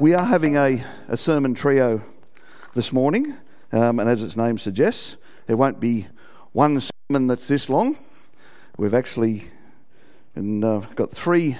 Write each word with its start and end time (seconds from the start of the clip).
We 0.00 0.14
are 0.14 0.24
having 0.24 0.56
a, 0.56 0.82
a 1.08 1.16
sermon 1.18 1.52
trio 1.52 2.00
this 2.72 2.90
morning, 2.90 3.36
um, 3.70 4.00
and 4.00 4.08
as 4.08 4.22
its 4.22 4.34
name 4.34 4.56
suggests, 4.56 5.18
it 5.46 5.56
won't 5.56 5.78
be 5.78 6.06
one 6.52 6.80
sermon 6.80 7.26
that's 7.26 7.46
this 7.46 7.68
long. 7.68 7.98
We've 8.78 8.94
actually 8.94 9.48
uh, 10.34 10.80
got 10.94 11.10
three, 11.10 11.58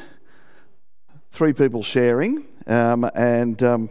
three 1.31 1.53
people 1.53 1.83
sharing, 1.83 2.47
um, 2.67 3.11
and 3.15 3.63
um, 3.63 3.91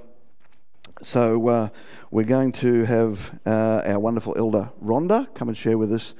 so 1.03 1.47
uh, 1.47 1.69
we're 2.09 2.23
going 2.23 2.51
to 2.53 2.85
have 2.85 3.39
uh, 3.45 3.83
our 3.85 3.99
wonderful 3.99 4.33
elder 4.35 4.71
Rhonda 4.83 5.31
come 5.35 5.49
and 5.49 5.57
share 5.57 5.77
with 5.77 5.93
us 5.93 6.15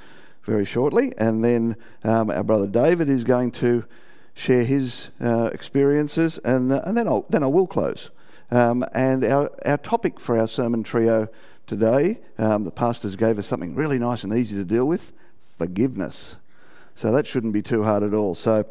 very 0.46 0.66
shortly, 0.66 1.14
and 1.18 1.44
then 1.44 1.76
um, 2.04 2.30
our 2.30 2.44
brother 2.44 2.68
David 2.68 3.10
is 3.10 3.24
going 3.24 3.50
to 3.54 3.86
share 4.36 4.66
his 4.66 5.10
uh, 5.20 5.50
experiences, 5.52 6.38
and, 6.46 6.72
uh, 6.72 6.84
and 6.86 6.96
then, 6.96 7.08
I'll, 7.08 7.26
then 7.28 7.42
I 7.42 7.48
will 7.48 7.66
close. 7.66 8.12
Um, 8.52 8.84
and 8.94 9.24
our, 9.24 9.52
our 9.66 9.78
topic 9.78 10.20
for 10.20 10.38
our 10.38 10.48
sermon 10.48 10.84
trio 10.84 11.28
today, 11.68 12.20
um, 12.38 12.64
the 12.64 12.72
pastors 12.72 13.16
gave 13.16 13.38
us 13.38 13.48
something 13.48 13.76
really 13.76 14.00
nice 14.00 14.24
and 14.24 14.34
easy 14.34 14.56
to 14.56 14.64
deal 14.64 14.86
with 14.86 15.14
forgiveness. 15.58 16.38
So 16.96 17.12
that 17.12 17.28
shouldn't 17.28 17.54
be 17.54 17.62
too 17.62 17.84
hard 17.84 18.04
at 18.04 18.14
all. 18.14 18.36
So 18.36 18.66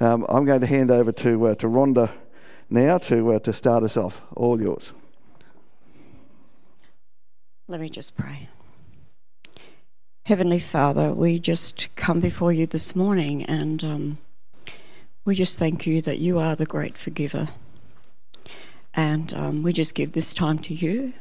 um, 0.00 0.26
I'm 0.28 0.44
going 0.44 0.60
to 0.60 0.66
hand 0.66 0.90
over 0.90 1.12
to, 1.12 1.48
uh, 1.48 1.54
to 1.56 1.66
Rhonda 1.66 2.10
now 2.68 2.98
to, 2.98 3.34
uh, 3.34 3.38
to 3.40 3.52
start 3.52 3.84
us 3.84 3.96
off. 3.96 4.20
All 4.34 4.60
yours. 4.60 4.92
Let 7.68 7.80
me 7.80 7.88
just 7.88 8.16
pray. 8.16 8.48
Heavenly 10.24 10.58
Father, 10.58 11.12
we 11.12 11.38
just 11.38 11.88
come 11.96 12.20
before 12.20 12.52
you 12.52 12.66
this 12.66 12.96
morning 12.96 13.44
and 13.44 13.82
um, 13.84 14.18
we 15.24 15.34
just 15.34 15.58
thank 15.58 15.86
you 15.86 16.02
that 16.02 16.18
you 16.18 16.38
are 16.38 16.56
the 16.56 16.66
great 16.66 16.98
forgiver. 16.98 17.48
And 18.94 19.32
um, 19.40 19.62
we 19.62 19.72
just 19.72 19.94
give 19.94 20.12
this 20.12 20.34
time 20.34 20.58
to 20.60 20.74
you. 20.74 21.12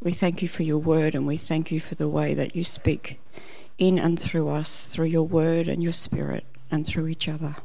We 0.00 0.12
thank 0.12 0.42
you 0.42 0.48
for 0.48 0.62
your 0.62 0.78
word 0.78 1.14
and 1.14 1.26
we 1.26 1.36
thank 1.36 1.70
you 1.70 1.80
for 1.80 1.94
the 1.94 2.08
way 2.08 2.32
that 2.34 2.54
you 2.54 2.62
speak 2.64 3.20
in 3.78 3.98
and 3.98 4.18
through 4.18 4.48
us, 4.48 4.86
through 4.86 5.06
your 5.06 5.26
word 5.26 5.68
and 5.68 5.82
your 5.82 5.92
spirit, 5.92 6.44
and 6.70 6.86
through 6.86 7.06
each 7.06 7.28
other. 7.28 7.56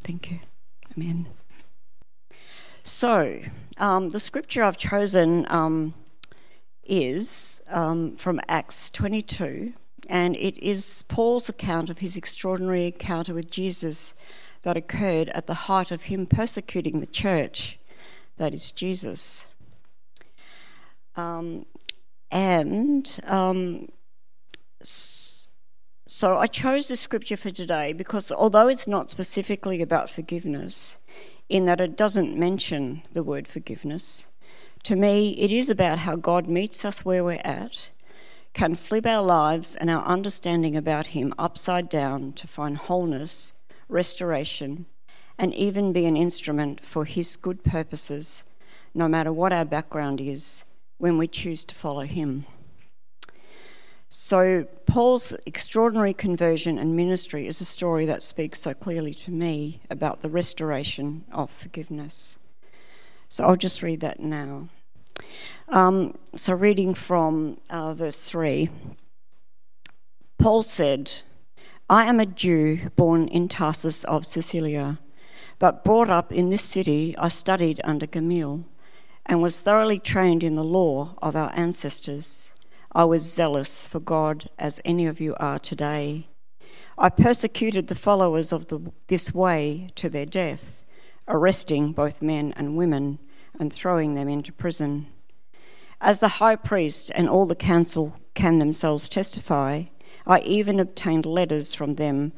Thank 0.00 0.30
you. 0.30 0.40
Amen. 0.96 1.28
So, 2.82 3.40
um, 3.78 4.10
the 4.10 4.20
scripture 4.20 4.62
I've 4.62 4.76
chosen 4.76 5.46
um, 5.50 5.94
is 6.84 7.62
um, 7.68 8.16
from 8.16 8.40
Acts 8.48 8.90
22, 8.90 9.74
and 10.08 10.36
it 10.36 10.58
is 10.62 11.04
Paul's 11.08 11.48
account 11.48 11.90
of 11.90 11.98
his 11.98 12.16
extraordinary 12.16 12.86
encounter 12.86 13.34
with 13.34 13.50
Jesus 13.50 14.14
that 14.62 14.76
occurred 14.76 15.28
at 15.30 15.46
the 15.46 15.54
height 15.54 15.90
of 15.90 16.04
him 16.04 16.26
persecuting 16.26 17.00
the 17.00 17.06
church, 17.06 17.78
that 18.40 18.54
is 18.54 18.72
Jesus. 18.72 19.48
Um, 21.14 21.66
and 22.30 23.20
um, 23.26 23.90
so 24.82 26.38
I 26.38 26.46
chose 26.46 26.88
this 26.88 27.00
scripture 27.00 27.36
for 27.36 27.50
today 27.50 27.92
because 27.92 28.32
although 28.32 28.68
it's 28.68 28.88
not 28.88 29.10
specifically 29.10 29.82
about 29.82 30.08
forgiveness, 30.08 30.98
in 31.50 31.66
that 31.66 31.82
it 31.82 31.98
doesn't 31.98 32.34
mention 32.34 33.02
the 33.12 33.22
word 33.22 33.46
forgiveness, 33.46 34.30
to 34.84 34.96
me 34.96 35.32
it 35.38 35.52
is 35.52 35.68
about 35.68 35.98
how 35.98 36.16
God 36.16 36.46
meets 36.46 36.82
us 36.86 37.04
where 37.04 37.22
we're 37.22 37.42
at, 37.44 37.90
can 38.54 38.74
flip 38.74 39.06
our 39.06 39.22
lives 39.22 39.74
and 39.74 39.90
our 39.90 40.02
understanding 40.06 40.76
about 40.76 41.08
Him 41.08 41.34
upside 41.38 41.90
down 41.90 42.32
to 42.32 42.48
find 42.48 42.78
wholeness 42.78 43.52
restoration, 43.86 44.86
and 45.40 45.54
even 45.54 45.90
be 45.90 46.04
an 46.04 46.18
instrument 46.18 46.84
for 46.84 47.06
His 47.06 47.34
good 47.36 47.64
purposes, 47.64 48.44
no 48.92 49.08
matter 49.08 49.32
what 49.32 49.54
our 49.54 49.64
background 49.64 50.20
is, 50.20 50.66
when 50.98 51.16
we 51.16 51.26
choose 51.26 51.64
to 51.64 51.74
follow 51.74 52.02
Him. 52.02 52.44
So, 54.10 54.66
Paul's 54.84 55.32
extraordinary 55.46 56.12
conversion 56.12 56.78
and 56.78 56.94
ministry 56.94 57.46
is 57.46 57.58
a 57.62 57.64
story 57.64 58.04
that 58.04 58.22
speaks 58.22 58.60
so 58.60 58.74
clearly 58.74 59.14
to 59.14 59.30
me 59.30 59.80
about 59.88 60.20
the 60.20 60.28
restoration 60.28 61.24
of 61.32 61.50
forgiveness. 61.50 62.38
So, 63.30 63.44
I'll 63.44 63.56
just 63.56 63.82
read 63.82 64.00
that 64.00 64.20
now. 64.20 64.68
Um, 65.68 66.18
so, 66.36 66.52
reading 66.52 66.92
from 66.92 67.62
uh, 67.70 67.94
verse 67.94 68.28
3, 68.28 68.68
Paul 70.36 70.62
said, 70.62 71.22
I 71.88 72.04
am 72.04 72.20
a 72.20 72.26
Jew 72.26 72.90
born 72.94 73.26
in 73.26 73.48
Tarsus 73.48 74.04
of 74.04 74.26
Cilicia, 74.26 74.98
but 75.60 75.84
brought 75.84 76.08
up 76.10 76.32
in 76.32 76.48
this 76.48 76.62
city, 76.62 77.14
I 77.18 77.28
studied 77.28 77.82
under 77.84 78.06
Gamaliel 78.06 78.64
and 79.26 79.42
was 79.42 79.60
thoroughly 79.60 79.98
trained 79.98 80.42
in 80.42 80.56
the 80.56 80.64
law 80.64 81.14
of 81.22 81.36
our 81.36 81.52
ancestors. 81.54 82.54
I 82.92 83.04
was 83.04 83.30
zealous 83.32 83.86
for 83.86 84.00
God 84.00 84.48
as 84.58 84.80
any 84.84 85.06
of 85.06 85.20
you 85.20 85.36
are 85.38 85.58
today. 85.58 86.28
I 86.96 87.10
persecuted 87.10 87.86
the 87.86 87.94
followers 87.94 88.52
of 88.52 88.68
the, 88.68 88.80
this 89.08 89.34
way 89.34 89.90
to 89.96 90.08
their 90.08 90.24
death, 90.24 90.82
arresting 91.28 91.92
both 91.92 92.22
men 92.22 92.54
and 92.56 92.76
women 92.76 93.18
and 93.58 93.70
throwing 93.70 94.14
them 94.14 94.30
into 94.30 94.52
prison. 94.52 95.08
As 96.00 96.20
the 96.20 96.40
high 96.40 96.56
priest 96.56 97.12
and 97.14 97.28
all 97.28 97.44
the 97.44 97.54
council 97.54 98.16
can 98.32 98.58
themselves 98.58 99.10
testify, 99.10 99.84
I 100.26 100.40
even 100.40 100.80
obtained 100.80 101.26
letters 101.26 101.74
from 101.74 101.96
them 101.96 102.32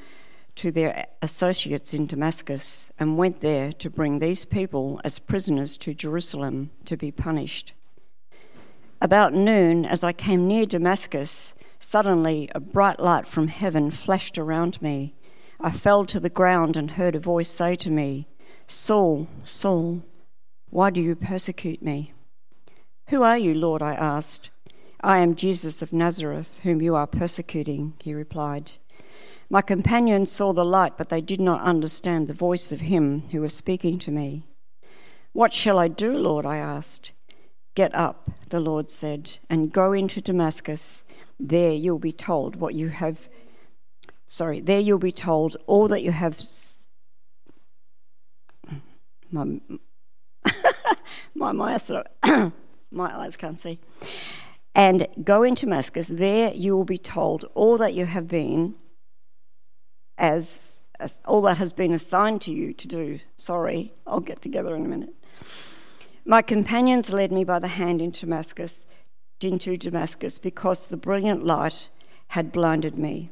to 0.56 0.70
their 0.70 1.06
associates 1.22 1.94
in 1.94 2.06
Damascus 2.06 2.92
and 2.98 3.16
went 3.16 3.40
there 3.40 3.72
to 3.72 3.90
bring 3.90 4.18
these 4.18 4.44
people 4.44 5.00
as 5.04 5.18
prisoners 5.18 5.76
to 5.78 5.94
Jerusalem 5.94 6.70
to 6.84 6.96
be 6.96 7.10
punished. 7.10 7.72
About 9.00 9.32
noon, 9.32 9.84
as 9.84 10.04
I 10.04 10.12
came 10.12 10.46
near 10.46 10.66
Damascus, 10.66 11.54
suddenly 11.78 12.48
a 12.54 12.60
bright 12.60 13.00
light 13.00 13.26
from 13.26 13.48
heaven 13.48 13.90
flashed 13.90 14.38
around 14.38 14.80
me. 14.80 15.14
I 15.58 15.72
fell 15.72 16.04
to 16.06 16.20
the 16.20 16.30
ground 16.30 16.76
and 16.76 16.92
heard 16.92 17.16
a 17.16 17.20
voice 17.20 17.48
say 17.48 17.74
to 17.76 17.90
me, 17.90 18.28
Saul, 18.66 19.26
Saul, 19.44 20.02
why 20.70 20.90
do 20.90 21.00
you 21.00 21.16
persecute 21.16 21.82
me? 21.82 22.12
Who 23.08 23.22
are 23.22 23.38
you, 23.38 23.54
Lord? 23.54 23.82
I 23.82 23.94
asked. 23.94 24.50
I 25.00 25.18
am 25.18 25.34
Jesus 25.34 25.82
of 25.82 25.92
Nazareth, 25.92 26.60
whom 26.62 26.80
you 26.80 26.94
are 26.94 27.08
persecuting, 27.08 27.94
he 28.02 28.14
replied. 28.14 28.72
My 29.52 29.60
companions 29.60 30.32
saw 30.32 30.54
the 30.54 30.64
light, 30.64 30.96
but 30.96 31.10
they 31.10 31.20
did 31.20 31.38
not 31.38 31.60
understand 31.60 32.26
the 32.26 32.32
voice 32.32 32.72
of 32.72 32.80
him 32.80 33.24
who 33.32 33.42
was 33.42 33.52
speaking 33.52 33.98
to 33.98 34.10
me. 34.10 34.46
What 35.34 35.52
shall 35.52 35.78
I 35.78 35.88
do, 35.88 36.16
Lord? 36.16 36.46
I 36.46 36.56
asked. 36.56 37.12
Get 37.74 37.94
up, 37.94 38.30
the 38.48 38.60
Lord 38.60 38.90
said, 38.90 39.36
and 39.50 39.70
go 39.70 39.92
into 39.92 40.22
Damascus. 40.22 41.04
There 41.38 41.72
you'll 41.72 41.98
be 41.98 42.14
told 42.14 42.56
what 42.56 42.74
you 42.74 42.88
have. 42.88 43.28
Sorry, 44.26 44.58
there 44.58 44.80
you'll 44.80 44.96
be 44.96 45.12
told 45.12 45.58
all 45.66 45.86
that 45.88 46.00
you 46.00 46.12
have. 46.12 46.40
My, 49.30 49.44
my, 51.34 51.52
my, 51.52 51.78
my 52.90 53.18
eyes 53.18 53.36
can't 53.36 53.58
see 53.58 53.80
and 54.74 55.06
go 55.22 55.42
into 55.42 55.66
Damascus. 55.66 56.08
There 56.08 56.52
you 56.54 56.76
will 56.76 56.84
be 56.84 56.98
told 56.98 57.44
all 57.54 57.76
that 57.78 57.94
you 57.94 58.06
have 58.06 58.28
been, 58.28 58.76
as, 60.18 60.84
as, 61.00 61.20
all 61.26 61.42
that 61.42 61.58
has 61.58 61.72
been 61.72 61.92
assigned 61.92 62.40
to 62.42 62.52
you 62.52 62.72
to 62.72 62.88
do. 62.88 63.20
Sorry, 63.36 63.92
I'll 64.06 64.20
get 64.20 64.42
together 64.42 64.74
in 64.74 64.84
a 64.84 64.88
minute. 64.88 65.14
My 66.24 66.42
companions 66.42 67.12
led 67.12 67.32
me 67.32 67.44
by 67.44 67.58
the 67.58 67.68
hand 67.68 68.00
into 68.00 68.20
Damascus, 68.26 68.86
into 69.40 69.76
Damascus, 69.76 70.38
because 70.38 70.86
the 70.86 70.96
brilliant 70.96 71.44
light 71.44 71.88
had 72.28 72.52
blinded 72.52 72.96
me. 72.96 73.30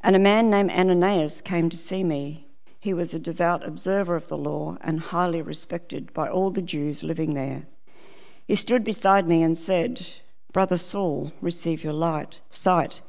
And 0.00 0.16
a 0.16 0.18
man 0.18 0.50
named 0.50 0.70
Ananias 0.70 1.40
came 1.40 1.68
to 1.70 1.76
see 1.76 2.02
me. 2.02 2.48
He 2.80 2.92
was 2.92 3.14
a 3.14 3.18
devout 3.18 3.66
observer 3.66 4.16
of 4.16 4.28
the 4.28 4.36
law 4.36 4.76
and 4.80 5.00
highly 5.00 5.40
respected 5.40 6.12
by 6.12 6.28
all 6.28 6.50
the 6.50 6.62
Jews 6.62 7.02
living 7.02 7.34
there. 7.34 7.66
He 8.46 8.54
stood 8.54 8.84
beside 8.84 9.26
me 9.26 9.42
and 9.42 9.56
said, 9.56 10.06
Brother 10.52 10.76
Saul, 10.76 11.32
receive 11.40 11.82
your 11.82 11.94
light, 11.94 12.40
sight. 12.50 13.00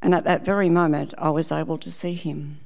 And 0.00 0.14
at 0.14 0.24
that 0.24 0.44
very 0.44 0.68
moment, 0.68 1.14
I 1.18 1.30
was 1.30 1.50
able 1.50 1.78
to 1.78 1.90
see 1.90 2.14
him. 2.14 2.60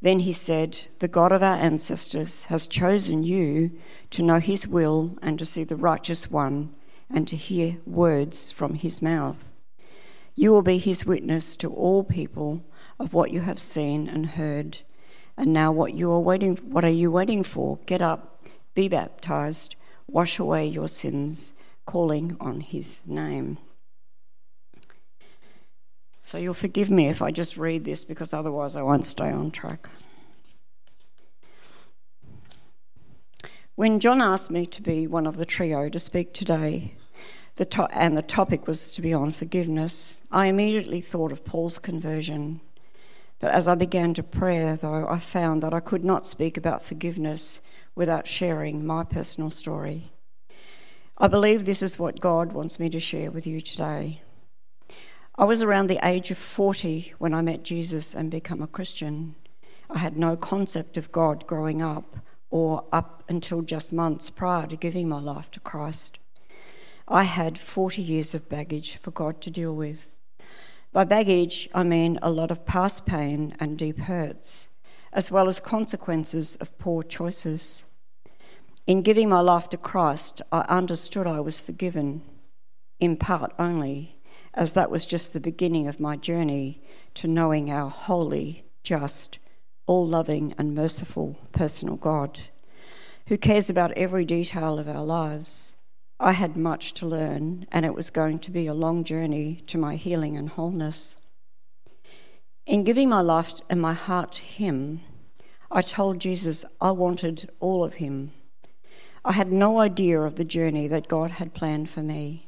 Then 0.00 0.20
he 0.20 0.32
said, 0.32 0.78
The 0.98 1.08
God 1.08 1.32
of 1.32 1.42
our 1.42 1.56
ancestors 1.56 2.46
has 2.46 2.66
chosen 2.66 3.22
you 3.22 3.72
to 4.10 4.22
know 4.22 4.38
his 4.38 4.66
will 4.66 5.18
and 5.22 5.38
to 5.38 5.46
see 5.46 5.64
the 5.64 5.76
righteous 5.76 6.30
one 6.30 6.74
and 7.10 7.26
to 7.28 7.36
hear 7.36 7.78
words 7.86 8.50
from 8.50 8.74
his 8.74 9.00
mouth. 9.00 9.52
You 10.34 10.50
will 10.50 10.62
be 10.62 10.78
his 10.78 11.06
witness 11.06 11.56
to 11.58 11.72
all 11.72 12.04
people 12.04 12.64
of 12.98 13.14
what 13.14 13.30
you 13.30 13.40
have 13.40 13.58
seen 13.58 14.08
and 14.08 14.26
heard. 14.26 14.78
And 15.36 15.52
now 15.52 15.72
what 15.72 15.94
you 15.94 16.10
are 16.12 16.20
waiting 16.20 16.56
what 16.56 16.84
are 16.84 16.90
you 16.90 17.10
waiting 17.10 17.42
for? 17.42 17.78
Get 17.86 18.02
up, 18.02 18.42
be 18.74 18.88
baptized, 18.88 19.76
wash 20.06 20.38
away 20.38 20.66
your 20.66 20.88
sins 20.88 21.54
calling 21.86 22.36
on 22.40 22.60
his 22.60 23.02
name. 23.06 23.58
So 26.26 26.38
you'll 26.38 26.54
forgive 26.54 26.90
me 26.90 27.08
if 27.08 27.22
I 27.22 27.30
just 27.30 27.56
read 27.56 27.84
this 27.84 28.04
because 28.04 28.34
otherwise 28.34 28.74
I 28.74 28.82
won't 28.82 29.06
stay 29.06 29.30
on 29.30 29.52
track. 29.52 29.88
When 33.76 34.00
John 34.00 34.20
asked 34.20 34.50
me 34.50 34.66
to 34.66 34.82
be 34.82 35.06
one 35.06 35.28
of 35.28 35.36
the 35.36 35.46
trio 35.46 35.88
to 35.88 36.00
speak 36.00 36.34
today, 36.34 36.96
the 37.54 37.64
to- 37.66 37.96
and 37.96 38.16
the 38.16 38.22
topic 38.22 38.66
was 38.66 38.90
to 38.94 39.02
be 39.02 39.12
on 39.12 39.30
forgiveness, 39.30 40.20
I 40.32 40.46
immediately 40.46 41.00
thought 41.00 41.30
of 41.30 41.44
Paul's 41.44 41.78
conversion. 41.78 42.60
But 43.38 43.52
as 43.52 43.68
I 43.68 43.76
began 43.76 44.12
to 44.14 44.24
pray, 44.24 44.74
though, 44.74 45.06
I 45.08 45.20
found 45.20 45.62
that 45.62 45.72
I 45.72 45.78
could 45.78 46.04
not 46.04 46.26
speak 46.26 46.56
about 46.56 46.82
forgiveness 46.82 47.62
without 47.94 48.26
sharing 48.26 48.84
my 48.84 49.04
personal 49.04 49.50
story. 49.50 50.10
I 51.18 51.28
believe 51.28 51.66
this 51.66 51.84
is 51.84 52.00
what 52.00 52.18
God 52.18 52.50
wants 52.50 52.80
me 52.80 52.90
to 52.90 52.98
share 52.98 53.30
with 53.30 53.46
you 53.46 53.60
today. 53.60 54.22
I 55.38 55.44
was 55.44 55.62
around 55.62 55.88
the 55.88 56.00
age 56.02 56.30
of 56.30 56.38
40 56.38 57.12
when 57.18 57.34
I 57.34 57.42
met 57.42 57.62
Jesus 57.62 58.14
and 58.14 58.30
became 58.30 58.62
a 58.62 58.66
Christian. 58.66 59.34
I 59.90 59.98
had 59.98 60.16
no 60.16 60.34
concept 60.34 60.96
of 60.96 61.12
God 61.12 61.46
growing 61.46 61.82
up 61.82 62.16
or 62.48 62.84
up 62.90 63.22
until 63.28 63.60
just 63.60 63.92
months 63.92 64.30
prior 64.30 64.66
to 64.66 64.76
giving 64.76 65.10
my 65.10 65.20
life 65.20 65.50
to 65.50 65.60
Christ. 65.60 66.18
I 67.06 67.24
had 67.24 67.58
40 67.58 68.00
years 68.00 68.34
of 68.34 68.48
baggage 68.48 68.96
for 68.96 69.10
God 69.10 69.42
to 69.42 69.50
deal 69.50 69.76
with. 69.76 70.10
By 70.90 71.04
baggage, 71.04 71.68
I 71.74 71.82
mean 71.82 72.18
a 72.22 72.30
lot 72.30 72.50
of 72.50 72.64
past 72.64 73.04
pain 73.04 73.54
and 73.60 73.76
deep 73.76 73.98
hurts, 73.98 74.70
as 75.12 75.30
well 75.30 75.50
as 75.50 75.60
consequences 75.60 76.56
of 76.62 76.78
poor 76.78 77.02
choices. 77.02 77.84
In 78.86 79.02
giving 79.02 79.28
my 79.28 79.40
life 79.40 79.68
to 79.68 79.76
Christ, 79.76 80.40
I 80.50 80.60
understood 80.60 81.26
I 81.26 81.40
was 81.40 81.60
forgiven, 81.60 82.22
in 82.98 83.18
part 83.18 83.52
only, 83.58 84.15
as 84.56 84.72
that 84.72 84.90
was 84.90 85.04
just 85.04 85.32
the 85.32 85.40
beginning 85.40 85.86
of 85.86 86.00
my 86.00 86.16
journey 86.16 86.82
to 87.14 87.28
knowing 87.28 87.70
our 87.70 87.90
holy, 87.90 88.64
just, 88.82 89.38
all 89.86 90.06
loving, 90.06 90.54
and 90.56 90.74
merciful 90.74 91.38
personal 91.52 91.96
God, 91.96 92.40
who 93.28 93.36
cares 93.36 93.68
about 93.68 93.92
every 93.92 94.24
detail 94.24 94.78
of 94.78 94.88
our 94.88 95.04
lives. 95.04 95.76
I 96.18 96.32
had 96.32 96.56
much 96.56 96.94
to 96.94 97.06
learn, 97.06 97.66
and 97.70 97.84
it 97.84 97.94
was 97.94 98.08
going 98.08 98.38
to 98.40 98.50
be 98.50 98.66
a 98.66 98.74
long 98.74 99.04
journey 99.04 99.60
to 99.66 99.76
my 99.76 99.96
healing 99.96 100.36
and 100.36 100.48
wholeness. 100.48 101.18
In 102.64 102.82
giving 102.82 103.10
my 103.10 103.20
life 103.20 103.60
and 103.68 103.80
my 103.80 103.92
heart 103.92 104.32
to 104.32 104.42
Him, 104.42 105.02
I 105.70 105.82
told 105.82 106.18
Jesus 106.18 106.64
I 106.80 106.92
wanted 106.92 107.50
all 107.60 107.84
of 107.84 107.94
Him. 107.94 108.32
I 109.22 109.32
had 109.32 109.52
no 109.52 109.78
idea 109.80 110.20
of 110.20 110.36
the 110.36 110.44
journey 110.44 110.88
that 110.88 111.08
God 111.08 111.32
had 111.32 111.52
planned 111.52 111.90
for 111.90 112.02
me. 112.02 112.45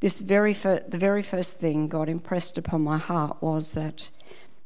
This 0.00 0.20
very 0.20 0.54
fir- 0.54 0.84
the 0.86 0.98
very 0.98 1.22
first 1.22 1.58
thing 1.58 1.88
God 1.88 2.08
impressed 2.08 2.58
upon 2.58 2.82
my 2.82 2.98
heart 2.98 3.42
was 3.42 3.72
that 3.72 4.10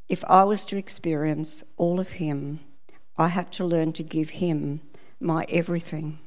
if 0.08 0.24
I 0.24 0.44
was 0.44 0.64
to 0.66 0.76
experience 0.76 1.62
all 1.76 2.00
of 2.00 2.12
Him, 2.12 2.60
I 3.16 3.28
had 3.28 3.52
to 3.52 3.64
learn 3.64 3.92
to 3.94 4.02
give 4.02 4.30
Him 4.30 4.80
my 5.20 5.44
everything. 5.48 6.18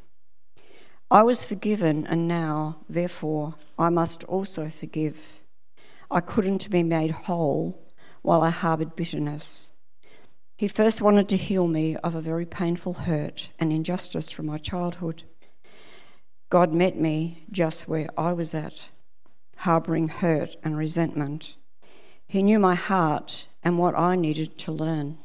I 1.09 1.23
was 1.23 1.45
forgiven, 1.45 2.07
and 2.07 2.27
now, 2.27 2.77
therefore, 2.87 3.55
I 3.77 3.89
must 3.89 4.23
also 4.25 4.69
forgive. 4.69 5.41
I 6.09 6.21
couldn't 6.21 6.69
be 6.69 6.83
made 6.83 7.11
whole 7.11 7.81
while 8.21 8.41
I 8.41 8.49
harboured 8.49 8.95
bitterness. 8.95 9.71
He 10.57 10.67
first 10.67 11.01
wanted 11.01 11.27
to 11.29 11.37
heal 11.37 11.67
me 11.67 11.97
of 11.97 12.13
a 12.13 12.21
very 12.21 12.45
painful 12.45 12.93
hurt 12.93 13.49
and 13.59 13.73
injustice 13.73 14.29
from 14.29 14.45
my 14.45 14.57
childhood. 14.57 15.23
God 16.51 16.73
met 16.73 16.99
me 16.99 17.45
just 17.49 17.87
where 17.87 18.09
I 18.17 18.33
was 18.33 18.53
at, 18.53 18.89
harbouring 19.59 20.09
hurt 20.09 20.57
and 20.61 20.77
resentment. 20.77 21.55
He 22.27 22.43
knew 22.43 22.59
my 22.59 22.75
heart 22.75 23.47
and 23.63 23.79
what 23.79 23.97
I 23.97 24.17
needed 24.17 24.57
to 24.59 24.73
learn. 24.73 25.17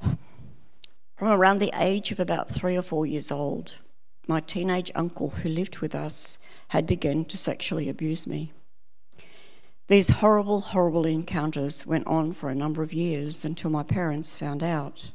From 0.00 1.28
around 1.28 1.58
the 1.58 1.72
age 1.74 2.10
of 2.10 2.18
about 2.18 2.48
three 2.50 2.74
or 2.74 2.80
four 2.80 3.04
years 3.04 3.30
old, 3.30 3.80
my 4.26 4.40
teenage 4.40 4.90
uncle 4.94 5.28
who 5.28 5.50
lived 5.50 5.80
with 5.80 5.94
us 5.94 6.38
had 6.68 6.86
begun 6.86 7.26
to 7.26 7.36
sexually 7.36 7.90
abuse 7.90 8.26
me. 8.26 8.52
These 9.88 10.08
horrible, 10.08 10.60
horrible 10.60 11.04
encounters 11.04 11.86
went 11.86 12.06
on 12.06 12.32
for 12.32 12.48
a 12.48 12.54
number 12.54 12.82
of 12.82 12.94
years 12.94 13.44
until 13.44 13.68
my 13.68 13.82
parents 13.82 14.36
found 14.36 14.62
out. 14.62 15.10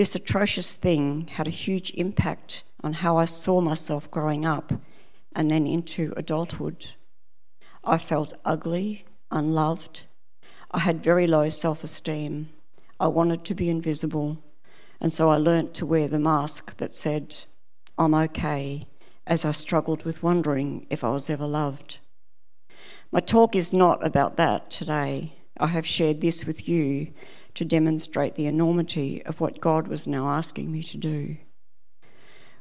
This 0.00 0.14
atrocious 0.14 0.76
thing 0.76 1.28
had 1.30 1.46
a 1.46 1.50
huge 1.50 1.90
impact 1.90 2.64
on 2.82 2.94
how 2.94 3.18
I 3.18 3.26
saw 3.26 3.60
myself 3.60 4.10
growing 4.10 4.46
up 4.46 4.72
and 5.36 5.50
then 5.50 5.66
into 5.66 6.14
adulthood. 6.16 6.94
I 7.84 7.98
felt 7.98 8.32
ugly, 8.42 9.04
unloved. 9.30 10.06
I 10.70 10.78
had 10.78 11.04
very 11.04 11.26
low 11.26 11.50
self 11.50 11.84
esteem. 11.84 12.48
I 12.98 13.08
wanted 13.08 13.44
to 13.44 13.54
be 13.54 13.68
invisible, 13.68 14.42
and 15.02 15.12
so 15.12 15.28
I 15.28 15.36
learnt 15.36 15.74
to 15.74 15.84
wear 15.84 16.08
the 16.08 16.18
mask 16.18 16.78
that 16.78 16.94
said, 16.94 17.36
I'm 17.98 18.14
okay, 18.14 18.86
as 19.26 19.44
I 19.44 19.50
struggled 19.50 20.04
with 20.04 20.22
wondering 20.22 20.86
if 20.88 21.04
I 21.04 21.10
was 21.10 21.28
ever 21.28 21.46
loved. 21.46 21.98
My 23.12 23.20
talk 23.20 23.54
is 23.54 23.74
not 23.74 24.02
about 24.02 24.38
that 24.38 24.70
today. 24.70 25.34
I 25.58 25.66
have 25.66 25.86
shared 25.86 26.22
this 26.22 26.46
with 26.46 26.66
you 26.66 27.12
to 27.54 27.64
demonstrate 27.64 28.34
the 28.34 28.46
enormity 28.46 29.24
of 29.24 29.40
what 29.40 29.60
God 29.60 29.88
was 29.88 30.06
now 30.06 30.28
asking 30.28 30.70
me 30.70 30.82
to 30.84 30.96
do. 30.96 31.36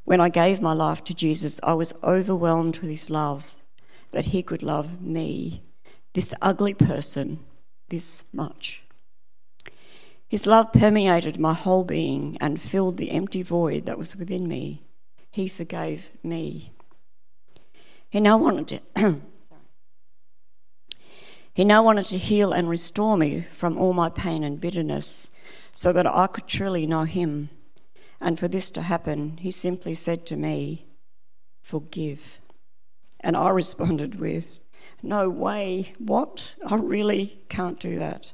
When 0.04 0.22
I 0.22 0.30
gave 0.30 0.62
my 0.62 0.74
life 0.74 1.04
to 1.06 1.14
Jesus, 1.14 1.60
I 1.62 1.74
was 1.74 1.94
overwhelmed 2.04 2.80
with 2.80 2.90
his 2.90 3.10
love 3.10 3.58
that 4.12 4.28
he 4.28 4.42
could 4.42 4.64
love 4.64 5.02
me, 5.02 5.64
this 6.14 6.34
ugly 6.42 6.74
person, 6.74 7.40
this 7.90 8.24
much. 8.34 8.84
His 10.28 10.46
love 10.46 10.72
permeated 10.74 11.40
my 11.40 11.54
whole 11.54 11.84
being 11.84 12.38
and 12.40 12.62
filled 12.62 12.98
the 12.98 13.12
empty 13.12 13.42
void 13.42 13.86
that 13.86 13.98
was 13.98 14.16
within 14.16 14.48
me. 14.48 14.84
He 15.32 15.48
forgave 15.48 16.12
me. 16.24 16.74
He 18.10 18.20
now 18.20 18.38
wanted 18.38 18.82
to 18.96 19.22
He 21.60 21.66
now 21.66 21.84
wanted 21.84 22.06
to 22.06 22.18
heal 22.18 22.54
and 22.54 22.70
restore 22.70 23.18
me 23.18 23.46
from 23.52 23.78
all 23.78 23.92
my 23.92 24.08
pain 24.08 24.46
and 24.46 24.62
bitterness 24.62 25.30
so 25.74 25.92
that 25.92 26.08
I 26.08 26.26
could 26.28 26.48
truly 26.48 26.88
know 26.88 27.04
Him. 27.04 27.50
And 28.22 28.40
for 28.40 28.48
this 28.48 28.72
to 28.72 28.84
happen, 28.84 29.36
He 29.42 29.52
simply 29.52 29.94
said 29.94 30.26
to 30.28 30.38
me, 30.38 30.86
Forgive. 31.62 32.40
And 33.20 33.36
I 33.36 33.50
responded 33.64 34.22
with, 34.22 34.62
No 35.04 35.30
way, 35.30 35.92
what? 35.98 36.56
I 36.66 36.76
really 36.78 37.42
can't 37.50 37.78
do 37.78 38.00
that. 38.00 38.32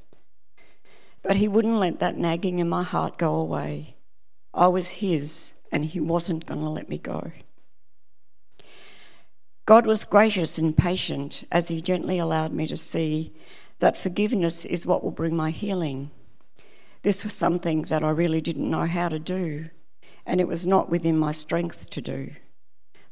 But 1.24 1.38
He 1.38 1.48
wouldn't 1.48 1.80
let 1.80 2.00
that 2.02 2.20
nagging 2.20 2.60
in 2.60 2.70
my 2.70 2.84
heart 2.84 3.18
go 3.18 3.34
away. 3.38 3.96
I 4.54 4.68
was 4.68 5.02
His, 5.02 5.56
and 5.72 5.84
He 5.84 6.00
wasn't 6.00 6.46
going 6.46 6.62
to 6.62 6.70
let 6.70 6.90
me 6.90 7.00
go. 7.00 7.32
God 9.66 9.88
was 9.88 10.06
gracious 10.06 10.60
and 10.60 10.78
patient 10.78 11.44
as 11.52 11.70
He 11.70 11.82
gently 11.82 12.20
allowed 12.20 12.54
me 12.54 12.68
to 12.68 12.78
see 12.78 13.34
that 13.80 13.98
forgiveness 13.98 14.64
is 14.64 14.86
what 14.86 15.04
will 15.04 15.10
bring 15.10 15.36
my 15.36 15.50
healing. 15.50 16.12
This 17.02 17.24
was 17.24 17.34
something 17.34 17.82
that 17.84 18.04
I 18.04 18.12
really 18.12 18.42
didn't 18.42 18.70
know 18.70 18.86
how 18.86 19.10
to 19.10 19.18
do, 19.18 19.70
and 20.24 20.40
it 20.40 20.48
was 20.48 20.68
not 20.68 20.90
within 20.90 21.18
my 21.18 21.32
strength 21.32 21.90
to 21.90 22.02
do. 22.02 22.34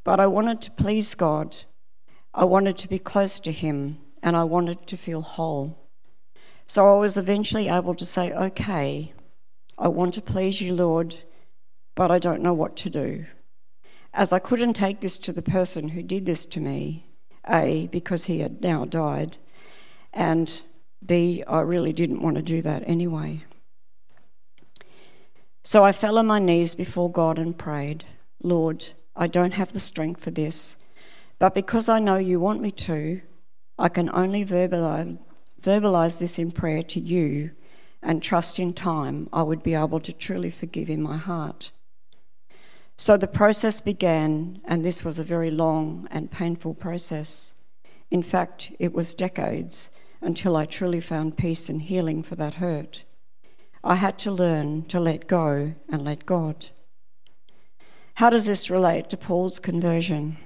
But 0.04 0.20
I 0.20 0.28
wanted 0.28 0.60
to 0.62 0.70
please 0.70 1.16
God, 1.16 1.56
I 2.32 2.44
wanted 2.44 2.78
to 2.78 2.88
be 2.88 3.00
close 3.00 3.40
to 3.40 3.50
Him, 3.50 3.98
and 4.22 4.36
I 4.36 4.44
wanted 4.44 4.86
to 4.86 4.96
feel 4.96 5.22
whole. 5.22 5.76
So 6.68 6.88
I 6.88 7.00
was 7.00 7.16
eventually 7.16 7.68
able 7.68 7.96
to 7.96 8.04
say, 8.04 8.32
Okay, 8.32 9.12
I 9.76 9.88
want 9.88 10.14
to 10.14 10.22
please 10.22 10.60
you, 10.60 10.72
Lord, 10.76 11.16
but 11.96 12.12
I 12.12 12.20
don't 12.20 12.42
know 12.42 12.54
what 12.54 12.76
to 12.76 12.90
do 12.90 13.26
as 14.14 14.32
I 14.32 14.38
couldn't 14.38 14.74
take 14.74 15.00
this 15.00 15.18
to 15.18 15.32
the 15.32 15.42
person 15.42 15.90
who 15.90 16.02
did 16.02 16.24
this 16.24 16.46
to 16.46 16.60
me, 16.60 17.10
A, 17.48 17.88
because 17.88 18.24
he 18.24 18.38
had 18.38 18.62
now 18.62 18.84
died, 18.84 19.38
and 20.12 20.62
B, 21.04 21.42
I 21.46 21.60
really 21.60 21.92
didn't 21.92 22.22
want 22.22 22.36
to 22.36 22.42
do 22.42 22.62
that 22.62 22.84
anyway. 22.86 23.44
So 25.64 25.84
I 25.84 25.92
fell 25.92 26.18
on 26.18 26.26
my 26.26 26.38
knees 26.38 26.74
before 26.74 27.10
God 27.10 27.38
and 27.38 27.58
prayed, 27.58 28.04
Lord, 28.42 28.86
I 29.16 29.26
don't 29.26 29.54
have 29.54 29.72
the 29.72 29.80
strength 29.80 30.22
for 30.22 30.30
this, 30.30 30.76
but 31.38 31.54
because 31.54 31.88
I 31.88 31.98
know 31.98 32.16
you 32.16 32.38
want 32.38 32.60
me 32.60 32.70
to, 32.70 33.20
I 33.78 33.88
can 33.88 34.08
only 34.10 34.44
verbalize, 34.44 35.18
verbalize 35.60 36.18
this 36.18 36.38
in 36.38 36.52
prayer 36.52 36.82
to 36.84 37.00
you 37.00 37.50
and 38.00 38.22
trust 38.22 38.60
in 38.60 38.74
time 38.74 39.28
I 39.32 39.42
would 39.42 39.62
be 39.62 39.74
able 39.74 40.00
to 40.00 40.12
truly 40.12 40.50
forgive 40.50 40.88
in 40.88 41.02
my 41.02 41.16
heart. 41.16 41.72
So 42.96 43.16
the 43.16 43.26
process 43.26 43.80
began, 43.80 44.60
and 44.64 44.84
this 44.84 45.04
was 45.04 45.18
a 45.18 45.24
very 45.24 45.50
long 45.50 46.06
and 46.10 46.30
painful 46.30 46.74
process. 46.74 47.54
In 48.10 48.22
fact, 48.22 48.70
it 48.78 48.92
was 48.92 49.14
decades 49.14 49.90
until 50.20 50.56
I 50.56 50.64
truly 50.64 51.00
found 51.00 51.36
peace 51.36 51.68
and 51.68 51.82
healing 51.82 52.22
for 52.22 52.36
that 52.36 52.54
hurt. 52.54 53.04
I 53.82 53.96
had 53.96 54.18
to 54.20 54.30
learn 54.30 54.84
to 54.84 55.00
let 55.00 55.26
go 55.26 55.74
and 55.88 56.04
let 56.04 56.24
God. 56.24 56.66
How 58.14 58.30
does 58.30 58.46
this 58.46 58.70
relate 58.70 59.10
to 59.10 59.16
Paul's 59.16 59.58
conversion? 59.58 60.38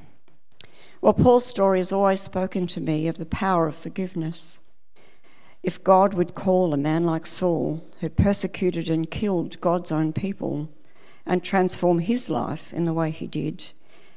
Well, 1.01 1.13
Paul's 1.13 1.45
story 1.45 1.79
has 1.79 1.93
always 1.93 2.23
spoken 2.23 2.67
to 2.69 2.81
me 2.81 3.07
of 3.07 3.19
the 3.19 3.27
power 3.27 3.67
of 3.69 3.77
forgiveness. 3.77 4.59
If 5.63 5.85
God 5.85 6.15
would 6.15 6.35
call 6.35 6.73
a 6.73 6.79
man 6.79 7.05
like 7.05 7.27
Saul, 7.27 7.85
who 8.01 8.09
persecuted 8.09 8.89
and 8.89 9.11
killed 9.11 9.61
God's 9.61 9.93
own 9.93 10.13
people, 10.13 10.71
and 11.29 11.45
transform 11.45 11.99
his 12.01 12.31
life 12.31 12.73
in 12.73 12.87
the 12.87 12.95
way 12.95 13.11
he 13.11 13.27
did, 13.27 13.63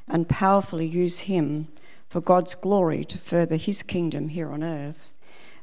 and 0.08 0.30
powerfully 0.30 0.88
use 0.88 1.22
him 1.22 1.68
for 2.08 2.22
God's 2.22 2.56
glory 2.56 3.04
to 3.06 3.18
further 3.18 3.58
his 3.58 3.84
kingdom 3.84 4.30
here 4.30 4.50
on 4.50 4.64
earth, 4.64 5.14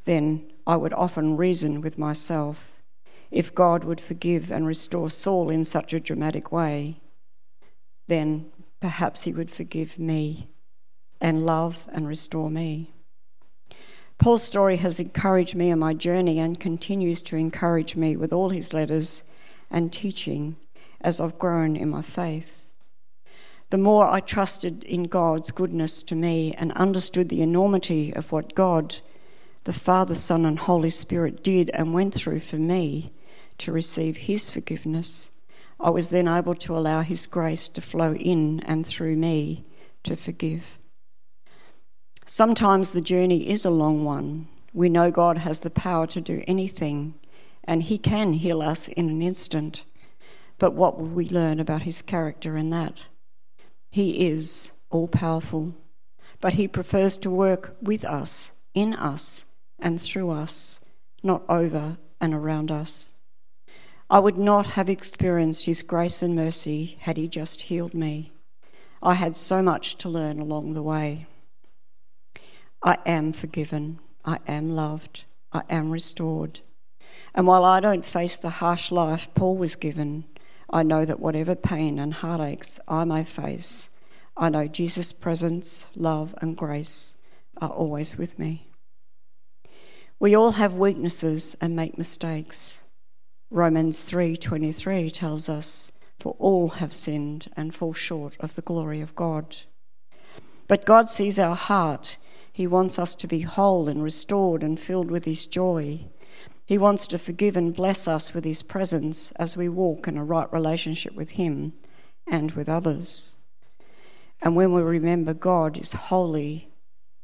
then 0.05 0.45
I 0.67 0.77
would 0.77 0.93
often 0.93 1.37
reason 1.37 1.81
with 1.81 1.99
myself 1.99 2.83
if 3.31 3.55
God 3.55 3.85
would 3.85 4.01
forgive 4.01 4.51
and 4.51 4.67
restore 4.67 5.11
Saul 5.11 5.51
in 5.51 5.65
such 5.65 5.93
a 5.93 6.01
dramatic 6.01 6.53
way, 6.53 6.99
then 8.07 8.47
perhaps 8.81 9.23
he 9.23 9.33
would 9.33 9.51
forgive 9.51 9.99
me 9.99 10.49
and 11.21 11.45
love 11.45 11.89
and 11.93 12.07
restore 12.07 12.51
me. 12.51 12.93
Paul's 14.19 14.43
story 14.43 14.77
has 14.77 14.99
encouraged 14.99 15.55
me 15.55 15.71
on 15.71 15.79
my 15.79 15.95
journey 15.95 16.39
and 16.39 16.59
continues 16.59 17.23
to 17.23 17.37
encourage 17.37 17.97
me 17.97 18.17
with 18.17 18.33
all 18.33 18.51
his 18.51 18.73
letters 18.75 19.25
and 19.71 19.93
teaching 19.93 20.57
as 21.01 21.21
I've 21.21 21.39
grown 21.39 21.77
in 21.77 21.91
my 21.91 22.03
faith. 22.03 22.71
The 23.71 23.79
more 23.79 24.07
I 24.07 24.21
trusted 24.21 24.83
in 24.85 25.05
God's 25.05 25.51
goodness 25.51 26.03
to 26.05 26.15
me 26.15 26.55
and 26.55 26.73
understood 26.73 27.29
the 27.29 27.43
enormity 27.43 28.15
of 28.15 28.33
what 28.33 28.55
God, 28.55 28.97
the 29.65 29.73
Father, 29.75 30.15
Son, 30.15 30.47
and 30.47 30.59
Holy 30.59 30.91
Spirit 30.91 31.45
did 31.45 31.71
and 31.71 31.93
went 31.93 32.15
through 32.15 32.41
for 32.41 32.57
me 32.57 33.13
to 33.59 33.73
receive 33.73 34.17
His 34.17 34.51
forgiveness, 34.51 35.33
I 35.79 35.91
was 35.91 36.09
then 36.09 36.27
able 36.27 36.55
to 36.55 36.77
allow 36.77 37.03
His 37.03 37.27
grace 37.27 37.69
to 37.71 37.81
flow 37.81 38.15
in 38.15 38.61
and 38.61 38.87
through 38.87 39.17
me 39.17 39.67
to 40.05 40.17
forgive. 40.17 40.79
Sometimes 42.25 42.93
the 42.93 43.01
journey 43.01 43.49
is 43.51 43.65
a 43.65 43.71
long 43.71 44.05
one. 44.05 44.49
We 44.73 44.89
know 44.89 45.11
God 45.11 45.39
has 45.39 45.61
the 45.61 45.71
power 45.71 46.07
to 46.09 46.21
do 46.21 46.43
anything, 46.47 47.15
and 47.65 47.83
He 47.83 47.99
can 47.99 48.33
heal 48.35 48.63
us 48.63 48.89
in 48.89 49.09
an 49.09 49.23
instant. 49.23 49.85
But 50.59 50.75
what 50.75 50.99
will 50.99 51.09
we 51.09 51.29
learn 51.29 51.61
about 51.61 51.83
his 51.83 52.03
character 52.03 52.57
in 52.57 52.71
that? 52.71 53.07
He 53.91 54.27
is 54.29 54.73
all 54.91 55.09
powerful, 55.09 55.75
but 56.41 56.55
he 56.55 56.69
prefers 56.69 57.17
to 57.19 57.31
work 57.31 57.77
with 57.81 58.05
us, 58.05 58.55
in 58.75 58.95
us, 58.95 59.47
and 59.79 60.01
through 60.01 60.31
us, 60.31 60.81
not 61.23 61.43
over 61.49 61.99
and 62.21 62.35
around 62.35 62.71
us. 62.71 63.15
I 64.11 64.19
would 64.19 64.39
not 64.39 64.69
have 64.69 64.89
experienced 64.89 65.67
his 65.67 65.83
grace 65.83 66.23
and 66.23 66.35
mercy 66.35 66.97
had 67.01 67.17
he 67.17 67.29
just 67.29 67.63
healed 67.63 67.95
me. 67.95 68.33
I 69.03 69.15
had 69.15 69.37
so 69.37 69.63
much 69.63 69.97
to 69.99 70.09
learn 70.09 70.41
along 70.41 70.73
the 70.73 70.83
way. 70.83 71.27
I 72.83 72.99
am 73.05 73.33
forgiven. 73.33 74.01
I 74.25 74.39
am 74.47 74.71
loved. 74.75 75.25
I 75.53 75.63
am 75.69 75.91
restored. 75.91 76.61
And 77.35 77.47
while 77.47 77.65
I 77.65 77.81
don't 77.81 78.05
face 78.05 78.39
the 78.39 78.51
harsh 78.51 78.91
life 78.91 79.29
Paul 79.35 79.57
was 79.57 79.77
given, 79.77 80.25
I 80.71 80.83
know 80.83 81.05
that 81.05 81.21
whatever 81.21 81.55
pain 81.55 81.99
and 81.99 82.13
heartaches 82.13 82.79
I 82.87 83.05
may 83.05 83.25
face, 83.25 83.91
I 84.37 84.51
know 84.51 84.69
Jesus' 84.69 85.13
presence, 85.13 85.91
love, 85.97 86.35
and 86.43 86.57
grace 86.57 87.17
are 87.61 87.71
always 87.71 88.19
with 88.19 88.39
me. 88.39 88.69
We 90.21 90.35
all 90.35 90.53
have 90.53 90.75
weaknesses 90.75 91.57
and 91.61 91.75
make 91.75 91.97
mistakes. 91.97 92.87
Romans 93.51 94.05
3:23 94.05 95.11
tells 95.11 95.49
us, 95.49 95.91
"For 96.19 96.37
all 96.39 96.69
have 96.81 96.93
sinned 96.93 97.49
and 97.57 97.75
fall 97.75 97.95
short 97.95 98.37
of 98.41 98.55
the 98.55 98.63
glory 98.63 99.01
of 99.01 99.15
God." 99.15 99.57
But 100.67 100.85
God 100.85 101.09
sees 101.09 101.39
our 101.39 101.57
heart. 101.57 102.19
He 102.53 102.67
wants 102.67 102.99
us 102.99 103.15
to 103.15 103.27
be 103.27 103.41
whole 103.41 103.89
and 103.89 104.03
restored 104.03 104.63
and 104.63 104.79
filled 104.79 105.11
with 105.11 105.25
his 105.25 105.47
joy. 105.47 106.11
He 106.69 106.77
wants 106.77 107.07
to 107.07 107.19
forgive 107.19 107.57
and 107.57 107.73
bless 107.73 108.07
us 108.07 108.35
with 108.35 108.45
His 108.45 108.63
presence 108.63 109.33
as 109.37 109.57
we 109.57 109.71
walk 109.71 110.07
in 110.07 110.19
a 110.19 110.23
right 110.23 110.53
relationship 110.53 111.15
with 111.15 111.31
Him 111.31 111.73
and 112.27 112.51
with 112.53 112.69
others. 112.69 113.39
And 114.43 114.55
when 114.55 114.75
we 114.75 114.83
remember 114.83 115.33
God 115.33 115.79
is 115.79 115.93
holy 115.93 116.69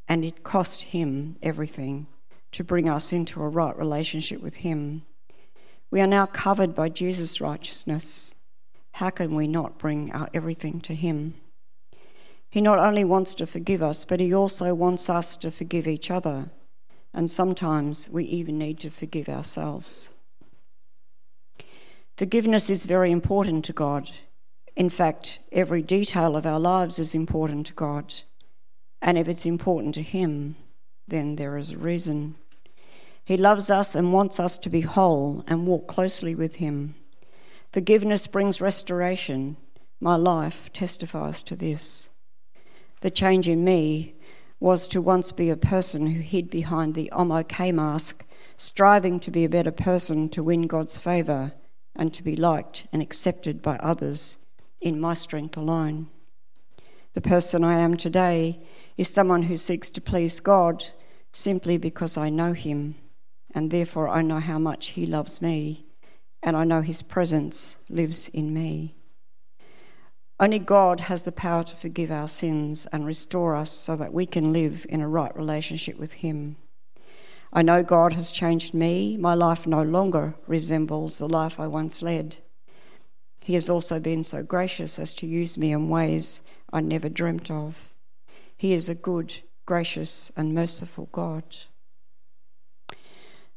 and 0.08 0.24
it 0.24 0.44
cost 0.44 0.84
Him 0.84 1.36
everything 1.42 2.06
to 2.52 2.64
bring 2.64 2.88
us 2.88 3.12
into 3.12 3.42
a 3.42 3.48
right 3.50 3.76
relationship 3.76 4.40
with 4.40 4.56
Him, 4.56 5.02
we 5.90 6.00
are 6.00 6.06
now 6.06 6.24
covered 6.24 6.74
by 6.74 6.88
Jesus' 6.88 7.38
righteousness. 7.38 8.34
How 8.92 9.10
can 9.10 9.34
we 9.34 9.46
not 9.46 9.76
bring 9.76 10.10
our 10.10 10.30
everything 10.32 10.80
to 10.80 10.94
Him? 10.94 11.34
He 12.48 12.62
not 12.62 12.78
only 12.78 13.04
wants 13.04 13.34
to 13.34 13.46
forgive 13.46 13.82
us, 13.82 14.06
but 14.06 14.20
He 14.20 14.32
also 14.32 14.72
wants 14.72 15.10
us 15.10 15.36
to 15.36 15.50
forgive 15.50 15.86
each 15.86 16.10
other 16.10 16.50
and 17.14 17.30
sometimes 17.30 18.10
we 18.10 18.24
even 18.24 18.58
need 18.58 18.80
to 18.80 18.90
forgive 18.90 19.28
ourselves. 19.28 20.12
Forgiveness 22.16 22.68
is 22.68 22.86
very 22.86 23.12
important 23.12 23.64
to 23.66 23.72
God. 23.72 24.10
In 24.76 24.88
fact, 24.88 25.38
every 25.52 25.80
detail 25.80 26.36
of 26.36 26.44
our 26.44 26.58
lives 26.58 26.98
is 26.98 27.14
important 27.14 27.66
to 27.68 27.72
God. 27.72 28.12
And 29.00 29.16
if 29.16 29.28
it's 29.28 29.46
important 29.46 29.94
to 29.94 30.02
Him, 30.02 30.56
then 31.06 31.36
there 31.36 31.56
is 31.56 31.70
a 31.70 31.78
reason. 31.78 32.34
He 33.24 33.36
loves 33.36 33.70
us 33.70 33.94
and 33.94 34.12
wants 34.12 34.40
us 34.40 34.58
to 34.58 34.68
be 34.68 34.80
whole 34.80 35.44
and 35.46 35.66
walk 35.66 35.86
closely 35.86 36.34
with 36.34 36.56
Him. 36.56 36.96
Forgiveness 37.72 38.26
brings 38.26 38.60
restoration. 38.60 39.56
My 40.00 40.16
life 40.16 40.72
testifies 40.72 41.42
to 41.44 41.56
this. 41.56 42.10
The 43.00 43.10
change 43.10 43.48
in 43.48 43.64
me 43.64 44.14
was 44.60 44.88
to 44.88 45.00
once 45.00 45.32
be 45.32 45.50
a 45.50 45.56
person 45.56 46.06
who 46.06 46.20
hid 46.20 46.50
behind 46.50 46.94
the 46.94 47.10
I'm 47.12 47.32
okay 47.32 47.72
mask, 47.72 48.24
striving 48.56 49.20
to 49.20 49.30
be 49.30 49.44
a 49.44 49.48
better 49.48 49.72
person 49.72 50.28
to 50.30 50.42
win 50.42 50.62
God's 50.62 50.96
favour 50.96 51.52
and 51.96 52.12
to 52.14 52.22
be 52.22 52.36
liked 52.36 52.86
and 52.92 53.02
accepted 53.02 53.62
by 53.62 53.76
others 53.76 54.38
in 54.80 55.00
my 55.00 55.14
strength 55.14 55.56
alone. 55.56 56.08
The 57.14 57.20
person 57.20 57.62
I 57.62 57.78
am 57.78 57.96
today 57.96 58.60
is 58.96 59.08
someone 59.08 59.44
who 59.44 59.56
seeks 59.56 59.90
to 59.90 60.00
please 60.00 60.40
God 60.40 60.84
simply 61.32 61.76
because 61.76 62.16
I 62.16 62.28
know 62.28 62.52
Him, 62.52 62.96
and 63.54 63.70
therefore 63.70 64.08
I 64.08 64.22
know 64.22 64.40
how 64.40 64.58
much 64.58 64.88
He 64.88 65.06
loves 65.06 65.40
me, 65.40 65.86
and 66.42 66.56
I 66.56 66.64
know 66.64 66.80
His 66.80 67.02
presence 67.02 67.78
lives 67.88 68.28
in 68.28 68.52
me. 68.52 68.96
Only 70.40 70.58
God 70.58 71.00
has 71.00 71.22
the 71.22 71.32
power 71.32 71.62
to 71.62 71.76
forgive 71.76 72.10
our 72.10 72.26
sins 72.26 72.86
and 72.92 73.06
restore 73.06 73.54
us 73.54 73.70
so 73.70 73.94
that 73.96 74.12
we 74.12 74.26
can 74.26 74.52
live 74.52 74.84
in 74.88 75.00
a 75.00 75.08
right 75.08 75.34
relationship 75.36 75.96
with 75.96 76.14
Him. 76.14 76.56
I 77.52 77.62
know 77.62 77.84
God 77.84 78.14
has 78.14 78.32
changed 78.32 78.74
me. 78.74 79.16
My 79.16 79.34
life 79.34 79.64
no 79.64 79.82
longer 79.82 80.34
resembles 80.48 81.18
the 81.18 81.28
life 81.28 81.60
I 81.60 81.68
once 81.68 82.02
led. 82.02 82.36
He 83.40 83.54
has 83.54 83.70
also 83.70 84.00
been 84.00 84.24
so 84.24 84.42
gracious 84.42 84.98
as 84.98 85.14
to 85.14 85.26
use 85.26 85.56
me 85.56 85.70
in 85.70 85.88
ways 85.88 86.42
I 86.72 86.80
never 86.80 87.08
dreamt 87.08 87.50
of. 87.50 87.94
He 88.56 88.74
is 88.74 88.88
a 88.88 88.94
good, 88.94 89.34
gracious, 89.66 90.32
and 90.36 90.52
merciful 90.52 91.08
God. 91.12 91.44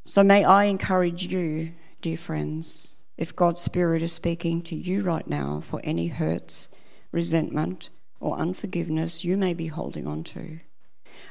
So 0.04 0.24
may 0.24 0.44
I 0.44 0.66
encourage 0.66 1.26
you, 1.26 1.74
dear 2.02 2.18
friends 2.18 2.97
if 3.18 3.36
God's 3.36 3.62
Spirit 3.62 4.04
is 4.04 4.14
speaking 4.14 4.62
to 4.64 4.76
you 4.76 5.02
right 5.02 5.28
now 5.28 5.60
for 5.60 5.82
any 5.84 6.08
hurts, 6.08 6.70
resentment, 7.12 7.90
or 8.20 8.38
unforgiveness 8.38 9.26
you 9.26 9.36
may 9.38 9.54
be 9.54 9.68
holding 9.68 10.08
on 10.08 10.24
to, 10.24 10.60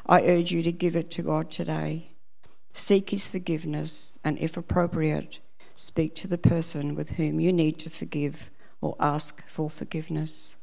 I 0.05 0.23
urge 0.23 0.50
you 0.50 0.62
to 0.62 0.73
give 0.73 0.97
it 0.97 1.11
to 1.12 1.23
God 1.23 1.50
today. 1.50 2.11
Seek 2.73 3.11
His 3.11 3.28
forgiveness, 3.28 4.19
and 4.25 4.38
if 4.38 4.57
appropriate, 4.57 5.38
speak 5.76 6.14
to 6.16 6.28
the 6.28 6.38
person 6.38 6.95
with 6.95 7.11
whom 7.11 7.38
you 7.38 7.52
need 7.52 7.78
to 7.78 7.90
forgive 7.90 8.50
or 8.81 8.97
ask 8.99 9.47
for 9.49 9.71
forgiveness. 9.71 10.59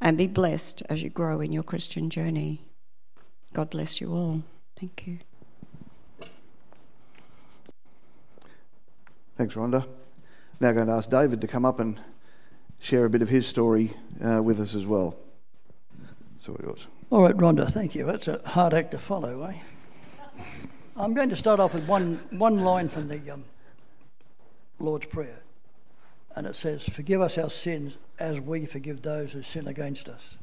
And 0.00 0.18
be 0.18 0.26
blessed 0.26 0.82
as 0.90 1.02
you 1.02 1.08
grow 1.08 1.40
in 1.40 1.52
your 1.52 1.62
Christian 1.62 2.10
journey. 2.10 2.66
God 3.54 3.70
bless 3.70 4.00
you 4.00 4.12
all. 4.12 4.42
Thank 4.78 5.06
you. 5.06 5.18
Thanks, 9.38 9.54
Rhonda 9.54 9.86
now 10.60 10.72
going 10.72 10.86
to 10.86 10.92
ask 10.94 11.10
David 11.10 11.40
to 11.40 11.46
come 11.46 11.64
up 11.64 11.80
and 11.80 12.00
share 12.78 13.04
a 13.04 13.10
bit 13.10 13.22
of 13.22 13.28
his 13.28 13.46
story 13.46 13.92
uh, 14.24 14.42
with 14.42 14.60
us 14.60 14.74
as 14.74 14.86
well. 14.86 15.16
So 16.40 16.56
yours. 16.62 16.86
All 17.10 17.22
right, 17.22 17.36
Rhonda, 17.36 17.70
thank 17.70 17.94
you. 17.94 18.04
That's 18.04 18.28
a 18.28 18.40
hard 18.46 18.74
act 18.74 18.92
to 18.92 18.98
follow, 18.98 19.42
eh? 19.44 19.54
I'm 20.96 21.14
going 21.14 21.28
to 21.28 21.36
start 21.36 21.60
off 21.60 21.74
with 21.74 21.86
one, 21.86 22.20
one 22.30 22.60
line 22.60 22.88
from 22.88 23.08
the 23.08 23.30
um, 23.30 23.44
Lord's 24.78 25.06
Prayer. 25.06 25.40
And 26.34 26.46
it 26.46 26.56
says, 26.56 26.84
Forgive 26.84 27.20
us 27.20 27.38
our 27.38 27.50
sins 27.50 27.98
as 28.18 28.40
we 28.40 28.66
forgive 28.66 29.02
those 29.02 29.32
who 29.32 29.42
sin 29.42 29.68
against 29.68 30.08
us. 30.08 30.36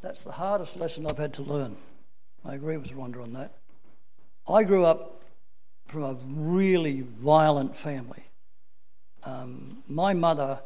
That's 0.00 0.24
the 0.24 0.32
hardest 0.32 0.76
lesson 0.76 1.06
I've 1.06 1.18
had 1.18 1.34
to 1.34 1.42
learn. 1.42 1.76
I 2.44 2.54
agree 2.54 2.76
with 2.76 2.92
Rhonda 2.92 3.22
on 3.22 3.32
that. 3.34 3.54
I 4.48 4.64
grew 4.64 4.84
up 4.84 5.22
from 5.86 6.02
a 6.02 6.14
really 6.26 7.02
violent 7.02 7.76
family. 7.76 8.24
Um, 9.24 9.82
my 9.88 10.14
mother 10.14 10.60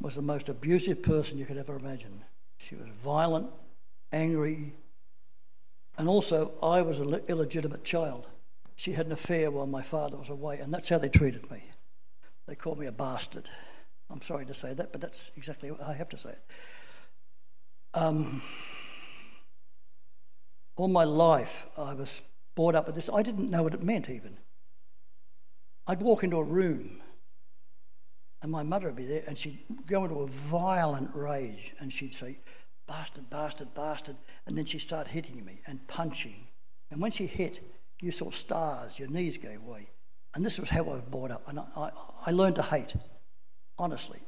was 0.00 0.16
the 0.16 0.22
most 0.22 0.48
abusive 0.48 1.02
person 1.02 1.38
you 1.38 1.44
could 1.44 1.58
ever 1.58 1.76
imagine. 1.76 2.24
She 2.58 2.74
was 2.74 2.88
violent, 2.88 3.48
angry, 4.12 4.74
and 5.98 6.08
also 6.08 6.52
I 6.62 6.82
was 6.82 6.98
an 6.98 7.20
illegitimate 7.28 7.84
child. 7.84 8.26
She 8.76 8.92
had 8.92 9.06
an 9.06 9.12
affair 9.12 9.50
while 9.50 9.66
my 9.66 9.82
father 9.82 10.16
was 10.16 10.30
away, 10.30 10.58
and 10.58 10.72
that's 10.72 10.88
how 10.88 10.98
they 10.98 11.08
treated 11.08 11.50
me. 11.50 11.62
They 12.46 12.54
called 12.54 12.78
me 12.78 12.86
a 12.86 12.92
bastard. 12.92 13.48
I'm 14.10 14.22
sorry 14.22 14.46
to 14.46 14.54
say 14.54 14.74
that, 14.74 14.90
but 14.90 15.00
that's 15.00 15.30
exactly 15.36 15.70
what 15.70 15.82
I 15.82 15.92
have 15.92 16.08
to 16.08 16.16
say. 16.16 16.34
Um, 17.94 18.42
all 20.76 20.88
my 20.88 21.04
life, 21.04 21.66
I 21.76 21.94
was 21.94 22.22
brought 22.54 22.74
up 22.74 22.86
with 22.86 22.94
this. 22.94 23.10
I 23.12 23.22
didn't 23.22 23.50
know 23.50 23.62
what 23.62 23.74
it 23.74 23.82
meant 23.82 24.08
even. 24.08 24.38
I'd 25.86 26.00
walk 26.00 26.24
into 26.24 26.38
a 26.38 26.42
room 26.42 27.02
and 28.42 28.50
my 28.50 28.62
mother 28.62 28.86
would 28.86 28.96
be 28.96 29.06
there 29.06 29.22
and 29.26 29.36
she'd 29.36 29.60
go 29.86 30.04
into 30.04 30.20
a 30.20 30.26
violent 30.26 31.10
rage 31.14 31.74
and 31.78 31.92
she'd 31.92 32.14
say, 32.14 32.38
bastard, 32.86 33.28
bastard, 33.30 33.72
bastard. 33.74 34.16
And 34.46 34.56
then 34.56 34.64
she'd 34.64 34.80
start 34.80 35.06
hitting 35.06 35.44
me 35.44 35.60
and 35.66 35.86
punching. 35.86 36.48
And 36.90 37.00
when 37.00 37.10
she 37.10 37.26
hit, 37.26 37.60
you 38.00 38.10
saw 38.10 38.30
stars, 38.30 38.98
your 38.98 39.08
knees 39.08 39.36
gave 39.36 39.62
way. 39.62 39.88
And 40.34 40.44
this 40.44 40.58
was 40.58 40.68
how 40.68 40.82
I 40.82 40.94
was 40.94 41.02
brought 41.02 41.30
up. 41.30 41.48
And 41.48 41.58
I, 41.58 41.64
I, 41.76 41.90
I 42.26 42.30
learned 42.32 42.56
to 42.56 42.62
hate, 42.62 42.94
honestly. 43.78 44.20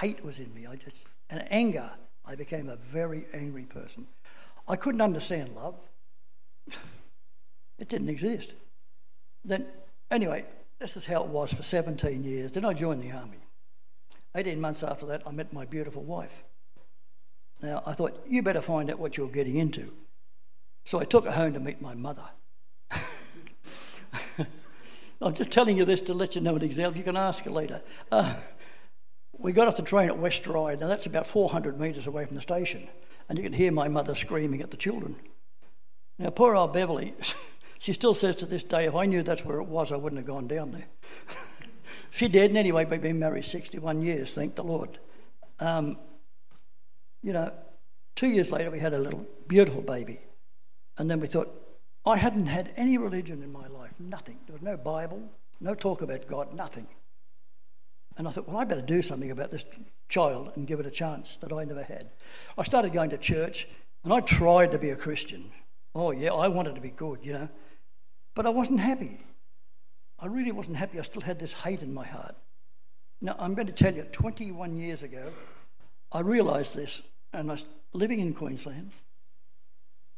Hate 0.00 0.24
was 0.24 0.38
in 0.38 0.52
me. 0.54 0.66
I 0.66 0.76
just, 0.76 1.06
and 1.30 1.46
anger, 1.50 1.90
I 2.24 2.34
became 2.34 2.68
a 2.68 2.76
very 2.76 3.26
angry 3.32 3.64
person. 3.64 4.06
I 4.66 4.76
couldn't 4.76 5.00
understand 5.00 5.54
love. 5.54 5.80
it 7.78 7.88
didn't 7.88 8.08
exist. 8.08 8.54
Then, 9.44 9.66
anyway, 10.10 10.44
this 10.78 10.96
is 10.96 11.06
how 11.06 11.22
it 11.22 11.28
was 11.28 11.52
for 11.52 11.62
17 11.62 12.24
years. 12.24 12.52
Then 12.52 12.64
I 12.64 12.72
joined 12.72 13.02
the 13.02 13.12
army. 13.12 13.38
18 14.34 14.60
months 14.60 14.82
after 14.82 15.06
that, 15.06 15.22
I 15.26 15.32
met 15.32 15.52
my 15.52 15.64
beautiful 15.64 16.02
wife. 16.02 16.44
Now, 17.62 17.82
I 17.86 17.92
thought, 17.92 18.22
you 18.28 18.42
better 18.42 18.62
find 18.62 18.90
out 18.90 18.98
what 18.98 19.16
you're 19.16 19.28
getting 19.28 19.56
into. 19.56 19.92
So 20.84 20.98
I 21.00 21.04
took 21.04 21.24
her 21.24 21.32
home 21.32 21.54
to 21.54 21.60
meet 21.60 21.80
my 21.82 21.94
mother. 21.94 22.24
I'm 25.20 25.34
just 25.34 25.50
telling 25.50 25.76
you 25.76 25.84
this 25.84 26.02
to 26.02 26.14
let 26.14 26.34
you 26.34 26.40
know 26.40 26.54
an 26.54 26.62
example. 26.62 26.98
You 26.98 27.04
can 27.04 27.16
ask 27.16 27.44
her 27.44 27.50
later. 27.50 27.82
Uh, 28.12 28.34
we 29.36 29.52
got 29.52 29.68
off 29.68 29.76
the 29.76 29.82
train 29.82 30.08
at 30.08 30.18
West 30.18 30.46
Ryde. 30.46 30.80
Now, 30.80 30.86
that's 30.86 31.06
about 31.06 31.26
400 31.26 31.78
metres 31.80 32.06
away 32.06 32.24
from 32.24 32.36
the 32.36 32.42
station. 32.42 32.88
And 33.28 33.36
you 33.38 33.44
can 33.44 33.52
hear 33.52 33.72
my 33.72 33.88
mother 33.88 34.14
screaming 34.14 34.62
at 34.62 34.70
the 34.70 34.76
children. 34.76 35.16
Now, 36.18 36.30
poor 36.30 36.54
old 36.54 36.72
Beverly, 36.72 37.14
she 37.78 37.92
still 37.92 38.14
says 38.14 38.36
to 38.36 38.46
this 38.46 38.62
day, 38.62 38.86
if 38.86 38.94
I 38.94 39.06
knew 39.06 39.22
that's 39.22 39.44
where 39.44 39.60
it 39.60 39.66
was, 39.66 39.92
I 39.92 39.96
wouldn't 39.96 40.18
have 40.20 40.26
gone 40.26 40.46
down 40.46 40.72
there. 40.72 40.86
she 42.10 42.28
did, 42.28 42.50
and 42.50 42.58
anyway, 42.58 42.84
we've 42.84 43.00
been 43.00 43.18
married 43.18 43.44
61 43.44 44.02
years, 44.02 44.34
thank 44.34 44.54
the 44.54 44.64
Lord. 44.64 44.98
Um, 45.60 45.98
you 47.22 47.32
know, 47.32 47.52
two 48.14 48.28
years 48.28 48.50
later, 48.50 48.70
we 48.70 48.78
had 48.78 48.94
a 48.94 48.98
little 48.98 49.26
beautiful 49.46 49.82
baby. 49.82 50.20
And 50.98 51.10
then 51.10 51.20
we 51.20 51.26
thought, 51.26 51.48
I 52.04 52.16
hadn't 52.16 52.46
had 52.46 52.72
any 52.76 52.98
religion 52.98 53.42
in 53.42 53.52
my 53.52 53.66
life, 53.66 53.92
nothing. 53.98 54.38
There 54.46 54.54
was 54.54 54.62
no 54.62 54.76
Bible, 54.76 55.30
no 55.60 55.74
talk 55.74 56.02
about 56.02 56.26
God, 56.26 56.54
nothing. 56.54 56.88
And 58.16 58.26
I 58.26 58.32
thought, 58.32 58.48
well, 58.48 58.56
I 58.56 58.64
better 58.64 58.82
do 58.82 59.00
something 59.00 59.30
about 59.30 59.50
this 59.50 59.64
child 60.08 60.52
and 60.56 60.66
give 60.66 60.80
it 60.80 60.86
a 60.86 60.90
chance 60.90 61.36
that 61.38 61.52
I 61.52 61.64
never 61.64 61.84
had. 61.84 62.10
I 62.56 62.64
started 62.64 62.92
going 62.92 63.10
to 63.10 63.18
church 63.18 63.68
and 64.02 64.12
I 64.12 64.20
tried 64.20 64.72
to 64.72 64.78
be 64.78 64.90
a 64.90 64.96
Christian. 64.96 65.50
Oh, 65.94 66.10
yeah, 66.10 66.32
I 66.32 66.48
wanted 66.48 66.74
to 66.74 66.80
be 66.80 66.90
good, 66.90 67.20
you 67.22 67.32
know. 67.32 67.48
But 68.34 68.46
I 68.46 68.50
wasn't 68.50 68.80
happy. 68.80 69.20
I 70.20 70.26
really 70.26 70.52
wasn't 70.52 70.76
happy. 70.76 70.98
I 70.98 71.02
still 71.02 71.22
had 71.22 71.38
this 71.38 71.52
hate 71.52 71.82
in 71.82 71.94
my 71.94 72.04
heart. 72.04 72.34
Now, 73.20 73.36
I'm 73.38 73.54
going 73.54 73.66
to 73.66 73.72
tell 73.72 73.94
you, 73.94 74.04
21 74.04 74.76
years 74.76 75.02
ago, 75.02 75.30
I 76.12 76.20
realised 76.20 76.74
this, 76.74 77.02
and 77.32 77.50
I 77.50 77.54
was 77.54 77.66
living 77.92 78.20
in 78.20 78.34
Queensland, 78.34 78.90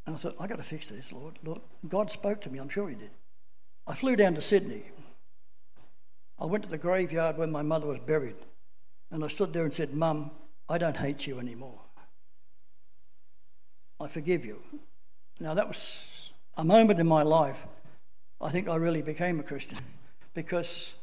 and 0.07 0.15
I 0.15 0.19
thought, 0.19 0.37
I've 0.39 0.49
got 0.49 0.57
to 0.57 0.65
fix 0.65 0.89
this, 0.89 1.13
Lord. 1.13 1.39
Lord. 1.45 1.61
God 1.89 2.11
spoke 2.11 2.41
to 2.43 2.51
me, 2.51 2.59
I'm 2.59 2.69
sure 2.69 2.89
He 2.89 2.95
did. 2.95 3.11
I 3.87 3.95
flew 3.95 4.17
down 4.17 4.35
to 4.35 4.41
Sydney. 4.41 4.83
I 6.39 6.47
went 6.47 6.65
to 6.65 6.71
the 6.71 6.79
graveyard 6.79 7.37
where 7.37 7.47
my 7.47 7.63
mother 7.63 7.87
was 7.87 7.99
buried, 8.01 8.37
and 9.11 9.25
I 9.25 9.29
stood 9.29 9.53
there 9.53 9.65
and 9.65 9.75
said, 9.75 9.95
Mum, 9.95 10.31
I 10.69 10.79
don't 10.79 10.97
hate 10.97 11.27
you 11.27 11.39
anymore. 11.39 11.81
I 13.99 14.09
forgive 14.09 14.47
you. 14.47 14.63
Now, 15.41 15.55
that 15.55 15.69
was 15.69 16.33
a 16.57 16.65
moment 16.65 17.01
in 17.01 17.07
my 17.07 17.23
life 17.23 17.67
I 18.41 18.51
think 18.51 18.69
I 18.69 18.77
really 18.77 19.03
became 19.03 19.39
a 19.39 19.43
Christian 19.43 19.79
because 20.41 20.97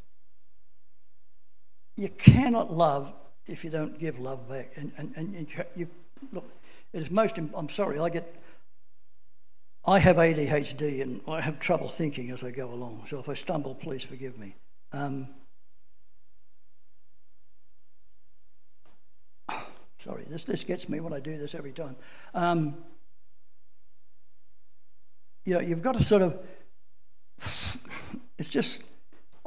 you 1.95 2.10
cannot 2.10 2.73
love 2.73 3.13
if 3.45 3.63
you 3.63 3.69
don't 3.69 4.00
give 4.00 4.17
love 4.17 4.50
back. 4.50 4.71
And, 4.76 4.91
and, 4.97 5.13
and 5.15 5.47
you, 5.76 5.88
look, 6.34 6.50
it 6.91 7.04
is 7.04 7.12
most, 7.12 7.38
I'm 7.38 7.69
sorry, 7.69 8.00
I 8.00 8.10
get, 8.10 8.36
I 9.86 10.00
have 10.00 10.15
ADHD 10.15 11.04
and 11.04 11.21
I 11.28 11.39
have 11.39 11.60
trouble 11.60 11.88
thinking 11.88 12.32
as 12.32 12.43
I 12.43 12.50
go 12.50 12.71
along. 12.71 13.04
So 13.06 13.19
if 13.19 13.30
I 13.30 13.36
stumble, 13.36 13.76
please 13.76 14.02
forgive 14.02 14.39
me. 14.39 14.56
Um, 14.91 15.28
sorry, 20.00 20.26
this, 20.28 20.45
this 20.45 20.63
gets 20.63 20.89
me 20.89 21.00
when 21.00 21.13
I 21.13 21.19
do 21.19 21.38
this 21.38 21.54
every 21.54 21.73
time. 21.73 21.95
Um, 22.34 22.76
you 25.45 25.54
know, 25.54 25.60
you've 25.60 25.84
got 25.84 25.95
to 25.95 26.04
sort 26.04 26.23
of 26.23 26.39
it's 28.39 28.50
just, 28.50 28.82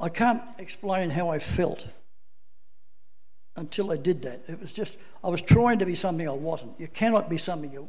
I 0.01 0.09
can't 0.09 0.43
explain 0.59 1.11
how 1.11 1.29
I 1.29 1.39
felt 1.39 1.87
until 3.57 3.93
I 3.93 3.97
did 3.97 4.23
that. 4.23 4.43
It 4.49 4.61
was 4.61 4.73
just, 4.73 4.99
I 5.23 5.29
was 5.29 5.43
trying 5.43 5.79
to 5.81 5.87
be 5.87 5.95
something 5.95 6.27
I 6.27 6.33
wasn't. 6.33 6.81
You 6.81 6.89
cannot 6.89 7.29
be 7.29 7.37
something 7.37 7.71
you, 7.73 7.89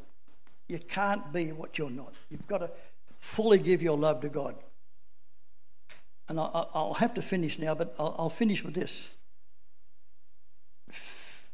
you 0.68 0.80
can't 0.80 1.32
be 1.32 1.52
what 1.52 1.78
you're 1.78 1.90
not. 1.90 2.14
You've 2.30 2.48
got 2.48 2.60
to 2.60 2.72
fully 3.20 3.60
give 3.60 3.82
your 3.82 3.98
love 3.98 4.22
to 4.22 4.30
God. 4.30 4.56
And 6.28 6.40
I, 6.40 6.66
will 6.74 6.96
have 6.96 7.14
to 7.16 7.22
finish 7.22 7.60
now, 7.60 7.76
but 7.76 7.96
I'll, 7.98 8.16
I'll 8.18 8.30
finish 8.30 8.64
with 8.64 8.74
this. 8.74 9.10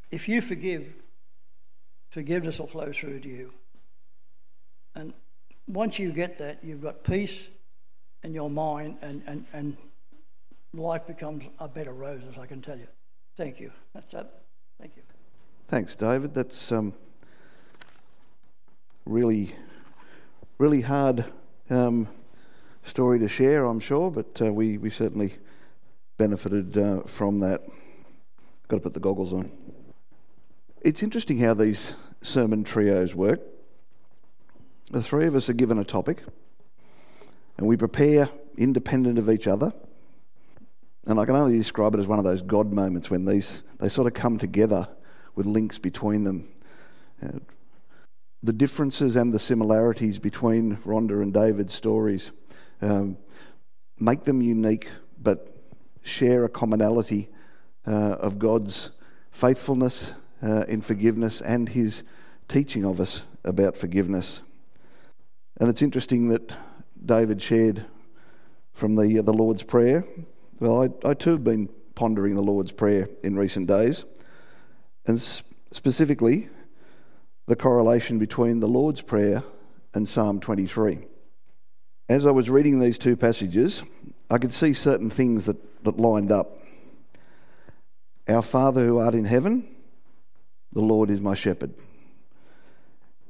If 0.09 0.27
you 0.27 0.41
forgive, 0.41 0.93
forgiveness 2.09 2.59
will 2.59 2.67
flow 2.67 2.91
through 2.91 3.19
to 3.19 3.29
you. 3.29 3.53
And 4.95 5.13
once 5.67 5.99
you 5.99 6.11
get 6.11 6.39
that, 6.39 6.63
you've 6.63 6.81
got 6.81 7.03
peace, 7.03 7.47
in 8.23 8.33
your 8.33 8.49
mind, 8.49 8.97
and, 9.01 9.21
and, 9.27 9.45
and 9.53 9.77
life 10.73 11.08
becomes 11.08 11.45
a 11.60 11.67
bed 11.67 11.88
of 11.88 11.97
roses, 11.97 12.38
I 12.38 12.45
can 12.45 12.62
tell 12.62 12.77
you. 12.77 12.88
Thank 13.36 13.60
you. 13.60 13.71
That's 13.93 14.13
it. 14.13 14.27
Thank 14.80 14.95
you. 14.95 15.03
Thanks, 15.67 15.95
David. 15.95 16.34
That's 16.34 16.71
um, 16.71 16.93
really, 19.06 19.56
really 20.58 20.82
hard 20.82 21.25
um, 21.69 22.08
story 22.84 23.19
to 23.19 23.27
share, 23.27 23.65
I'm 23.65 23.80
sure, 23.80 24.10
but 24.10 24.41
uh, 24.41 24.53
we, 24.53 24.77
we 24.77 24.89
certainly 24.89 25.36
benefited 26.17 26.77
uh, 26.77 27.01
from 27.03 27.39
that. 27.39 27.63
Got 28.67 28.77
to 28.77 28.82
put 28.82 28.93
the 28.93 28.99
goggles 28.99 29.34
on. 29.34 29.51
It's 30.82 31.03
interesting 31.03 31.39
how 31.39 31.53
these 31.53 31.93
sermon 32.21 32.63
trios 32.63 33.13
work. 33.13 33.41
The 34.91 35.01
three 35.01 35.25
of 35.25 35.36
us 35.36 35.49
are 35.49 35.53
given 35.53 35.77
a 35.77 35.84
topic 35.84 36.23
and 37.58 37.67
we 37.67 37.75
prepare 37.75 38.30
independent 38.58 39.19
of 39.19 39.30
each 39.30 39.47
other. 39.47 39.73
And 41.07 41.21
I 41.21 41.25
can 41.25 41.35
only 41.35 41.57
describe 41.57 41.95
it 41.95 42.01
as 42.01 42.07
one 42.07 42.19
of 42.19 42.25
those 42.25 42.41
God 42.41 42.73
moments 42.73 43.09
when 43.09 43.23
these 43.23 43.61
they 43.79 43.87
sort 43.87 44.07
of 44.07 44.13
come 44.13 44.37
together 44.37 44.89
with 45.35 45.45
links 45.45 45.77
between 45.77 46.25
them. 46.25 46.49
Uh, 47.23 47.39
the 48.43 48.51
differences 48.51 49.15
and 49.15 49.33
the 49.33 49.39
similarities 49.39 50.19
between 50.19 50.75
Rhonda 50.77 51.21
and 51.21 51.33
David's 51.33 51.73
stories 51.73 52.31
um, 52.81 53.17
make 53.97 54.25
them 54.25 54.41
unique, 54.41 54.89
but 55.17 55.55
share 56.03 56.43
a 56.43 56.49
commonality 56.49 57.29
uh, 57.87 58.17
of 58.19 58.37
God's 58.37 58.91
faithfulness 59.31 60.11
uh, 60.43 60.65
in 60.67 60.81
forgiveness 60.81 61.39
and 61.41 61.69
His 61.69 62.03
teaching 62.49 62.83
of 62.83 62.99
us 62.99 63.23
about 63.45 63.77
forgiveness. 63.77 64.41
And 65.57 65.69
it's 65.69 65.81
interesting 65.81 66.27
that 66.29 66.53
David 67.03 67.41
shared 67.41 67.85
from 68.73 68.95
the, 68.95 69.19
uh, 69.19 69.21
the 69.21 69.33
Lord's 69.33 69.63
Prayer. 69.63 70.03
Well, 70.59 70.81
I, 70.81 71.09
I 71.09 71.13
too 71.13 71.31
have 71.31 71.43
been 71.43 71.69
pondering 71.93 72.33
the 72.33 72.41
Lord's 72.41 72.71
Prayer 72.71 73.07
in 73.21 73.37
recent 73.37 73.67
days, 73.67 74.05
and 75.05 75.21
specifically 75.71 76.49
the 77.45 77.55
correlation 77.55 78.17
between 78.17 78.59
the 78.59 78.67
Lord's 78.67 79.01
Prayer 79.01 79.43
and 79.93 80.09
Psalm 80.09 80.39
23. 80.39 81.01
As 82.09 82.25
I 82.25 82.31
was 82.31 82.49
reading 82.49 82.79
these 82.79 82.97
two 82.97 83.15
passages, 83.15 83.83
I 84.31 84.39
could 84.39 84.53
see 84.53 84.73
certain 84.73 85.11
things 85.11 85.45
that, 85.45 85.57
that 85.83 85.99
lined 85.99 86.31
up. 86.31 86.57
Our 88.27 88.41
Father 88.41 88.83
who 88.83 88.97
art 88.97 89.13
in 89.13 89.25
heaven, 89.25 89.75
the 90.73 90.81
Lord 90.81 91.11
is 91.11 91.21
my 91.21 91.35
shepherd. 91.35 91.73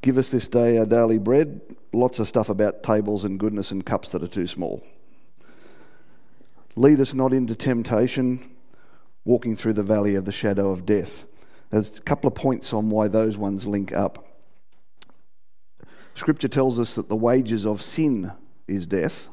Give 0.01 0.17
us 0.17 0.29
this 0.29 0.47
day 0.47 0.77
our 0.77 0.85
daily 0.85 1.17
bread. 1.17 1.59
Lots 1.91 2.19
of 2.19 2.27
stuff 2.29 2.47
about 2.47 2.83
tables 2.83 3.25
and 3.25 3.37
goodness 3.37 3.71
and 3.71 3.85
cups 3.85 4.09
that 4.09 4.23
are 4.23 4.29
too 4.29 4.47
small. 4.47 4.81
Lead 6.77 6.99
us 6.99 7.11
not 7.11 7.33
into 7.33 7.55
temptation, 7.55 8.55
walking 9.25 9.55
through 9.55 9.73
the 9.73 9.81
valley 9.81 10.13
of 10.13 10.25
the 10.25 10.31
shadow 10.31 10.69
of 10.69 10.85
death. 10.85 11.25
There's 11.71 11.97
a 11.97 12.01
couple 12.01 12.27
of 12.27 12.35
points 12.35 12.71
on 12.71 12.91
why 12.91 13.07
those 13.07 13.35
ones 13.35 13.65
link 13.65 13.91
up. 13.91 14.23
Scripture 16.13 16.47
tells 16.47 16.79
us 16.79 16.93
that 16.93 17.09
the 17.09 17.15
wages 17.15 17.65
of 17.65 17.81
sin 17.81 18.31
is 18.67 18.85
death. 18.85 19.27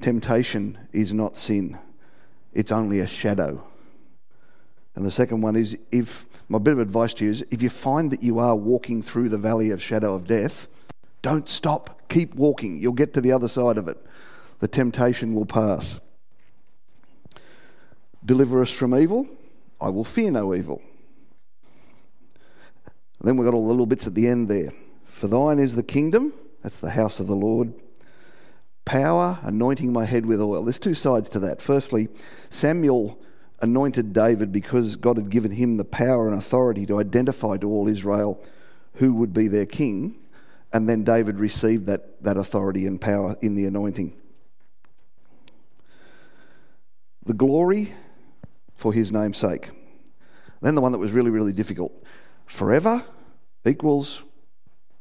Temptation 0.00 0.88
is 0.92 1.12
not 1.12 1.36
sin, 1.36 1.78
it's 2.52 2.72
only 2.72 2.98
a 2.98 3.06
shadow. 3.06 3.62
And 4.96 5.06
the 5.06 5.12
second 5.12 5.42
one 5.42 5.54
is 5.54 5.78
if 5.92 6.26
my 6.48 6.58
bit 6.58 6.72
of 6.72 6.80
advice 6.80 7.14
to 7.14 7.24
you 7.24 7.30
is 7.30 7.44
if 7.52 7.62
you 7.62 7.70
find 7.70 8.10
that 8.10 8.22
you 8.22 8.40
are 8.40 8.56
walking 8.56 9.00
through 9.00 9.28
the 9.28 9.38
valley 9.38 9.70
of 9.70 9.80
shadow 9.80 10.12
of 10.12 10.26
death, 10.26 10.66
don't 11.22 11.48
stop. 11.48 12.08
Keep 12.08 12.34
walking. 12.34 12.80
You'll 12.80 12.94
get 12.94 13.14
to 13.14 13.20
the 13.20 13.30
other 13.30 13.46
side 13.46 13.78
of 13.78 13.86
it. 13.86 14.04
The 14.58 14.68
temptation 14.68 15.34
will 15.34 15.46
pass. 15.46 16.00
Deliver 18.24 18.62
us 18.62 18.70
from 18.70 18.94
evil. 18.94 19.26
I 19.80 19.90
will 19.90 20.04
fear 20.04 20.30
no 20.30 20.54
evil. 20.54 20.82
And 23.20 23.28
then 23.28 23.36
we've 23.36 23.46
got 23.46 23.54
all 23.54 23.66
the 23.66 23.70
little 23.72 23.86
bits 23.86 24.06
at 24.06 24.14
the 24.14 24.26
end 24.26 24.48
there. 24.48 24.72
For 25.04 25.28
thine 25.28 25.58
is 25.58 25.76
the 25.76 25.82
kingdom, 25.82 26.32
that's 26.62 26.80
the 26.80 26.90
house 26.90 27.20
of 27.20 27.26
the 27.26 27.36
Lord. 27.36 27.72
Power, 28.84 29.38
anointing 29.42 29.92
my 29.92 30.04
head 30.04 30.26
with 30.26 30.40
oil. 30.40 30.64
There's 30.64 30.78
two 30.78 30.94
sides 30.94 31.28
to 31.30 31.38
that. 31.40 31.60
Firstly, 31.60 32.08
Samuel 32.50 33.18
anointed 33.60 34.12
David 34.12 34.52
because 34.52 34.96
God 34.96 35.16
had 35.16 35.30
given 35.30 35.52
him 35.52 35.76
the 35.76 35.84
power 35.84 36.28
and 36.28 36.36
authority 36.36 36.86
to 36.86 37.00
identify 37.00 37.56
to 37.56 37.68
all 37.68 37.88
Israel 37.88 38.42
who 38.94 39.14
would 39.14 39.32
be 39.32 39.48
their 39.48 39.66
king. 39.66 40.18
And 40.72 40.88
then 40.88 41.04
David 41.04 41.40
received 41.40 41.86
that, 41.86 42.22
that 42.22 42.36
authority 42.36 42.86
and 42.86 43.00
power 43.00 43.36
in 43.40 43.54
the 43.54 43.66
anointing. 43.66 44.14
The 47.26 47.34
glory 47.34 47.92
for 48.74 48.92
his 48.92 49.10
name's 49.10 49.36
sake. 49.36 49.70
Then 50.60 50.76
the 50.76 50.80
one 50.80 50.92
that 50.92 50.98
was 50.98 51.12
really, 51.12 51.30
really 51.30 51.52
difficult. 51.52 51.92
Forever 52.46 53.02
equals 53.66 54.22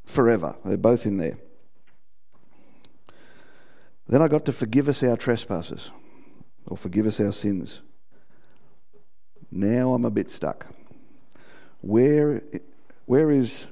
forever. 0.05 0.55
They're 0.65 0.77
both 0.77 1.05
in 1.05 1.17
there. 1.17 1.37
Then 4.07 4.21
I 4.21 4.27
got 4.27 4.45
to 4.45 4.53
forgive 4.53 4.89
us 4.89 5.03
our 5.03 5.17
trespasses 5.17 5.91
or 6.65 6.77
forgive 6.77 7.05
us 7.05 7.19
our 7.19 7.31
sins. 7.31 7.81
Now 9.51 9.93
I'm 9.93 10.05
a 10.05 10.11
bit 10.11 10.31
stuck. 10.31 10.65
Where, 11.81 12.41
where 13.05 13.29
is 13.29 13.67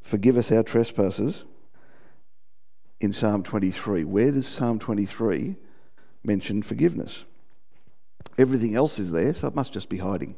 forgive 0.00 0.38
us 0.38 0.50
our 0.50 0.62
trespasses 0.62 1.44
in 3.00 3.12
Psalm 3.12 3.42
23? 3.42 4.04
Where 4.04 4.32
does 4.32 4.48
Psalm 4.48 4.78
23 4.78 5.56
mention 6.24 6.62
forgiveness? 6.62 7.24
Everything 8.38 8.74
else 8.74 8.98
is 8.98 9.12
there, 9.12 9.34
so 9.34 9.48
it 9.48 9.54
must 9.54 9.72
just 9.72 9.88
be 9.88 9.98
hiding. 9.98 10.36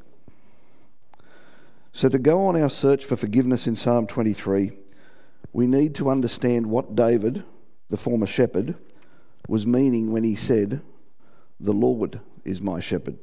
So, 1.93 2.09
to 2.09 2.19
go 2.19 2.47
on 2.47 2.61
our 2.61 2.71
search 2.71 3.05
for 3.05 3.17
forgiveness 3.17 3.69
in 3.69 3.77
Psalm 3.77 4.09
23, 4.09 4.73
we 5.53 5.67
need 5.69 5.95
to 5.95 6.11
understand 6.11 6.67
what 6.67 6.97
David, 6.97 7.45
the 7.89 7.97
former 7.97 8.27
shepherd, 8.27 8.75
was 9.47 9.65
meaning 9.65 10.11
when 10.11 10.25
he 10.25 10.35
said, 10.35 10.83
The 11.61 11.73
Lord 11.73 12.21
is 12.45 12.61
my 12.61 12.81
shepherd. 12.81 13.19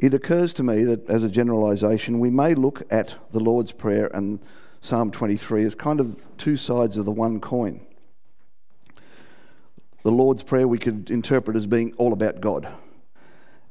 It 0.00 0.14
occurs 0.14 0.52
to 0.54 0.62
me 0.62 0.82
that, 0.84 1.08
as 1.08 1.22
a 1.22 1.28
generalisation, 1.28 2.18
we 2.18 2.30
may 2.30 2.54
look 2.54 2.82
at 2.90 3.14
the 3.32 3.40
Lord's 3.40 3.72
Prayer 3.72 4.10
and 4.14 4.40
Psalm 4.80 5.10
23 5.10 5.64
as 5.64 5.74
kind 5.74 6.00
of 6.00 6.22
two 6.36 6.56
sides 6.56 6.96
of 6.96 7.04
the 7.04 7.12
one 7.12 7.40
coin. 7.40 7.86
The 10.02 10.10
Lord's 10.10 10.42
Prayer 10.42 10.66
we 10.66 10.78
could 10.78 11.10
interpret 11.10 11.56
as 11.56 11.66
being 11.66 11.94
all 11.94 12.12
about 12.12 12.40
God, 12.40 12.68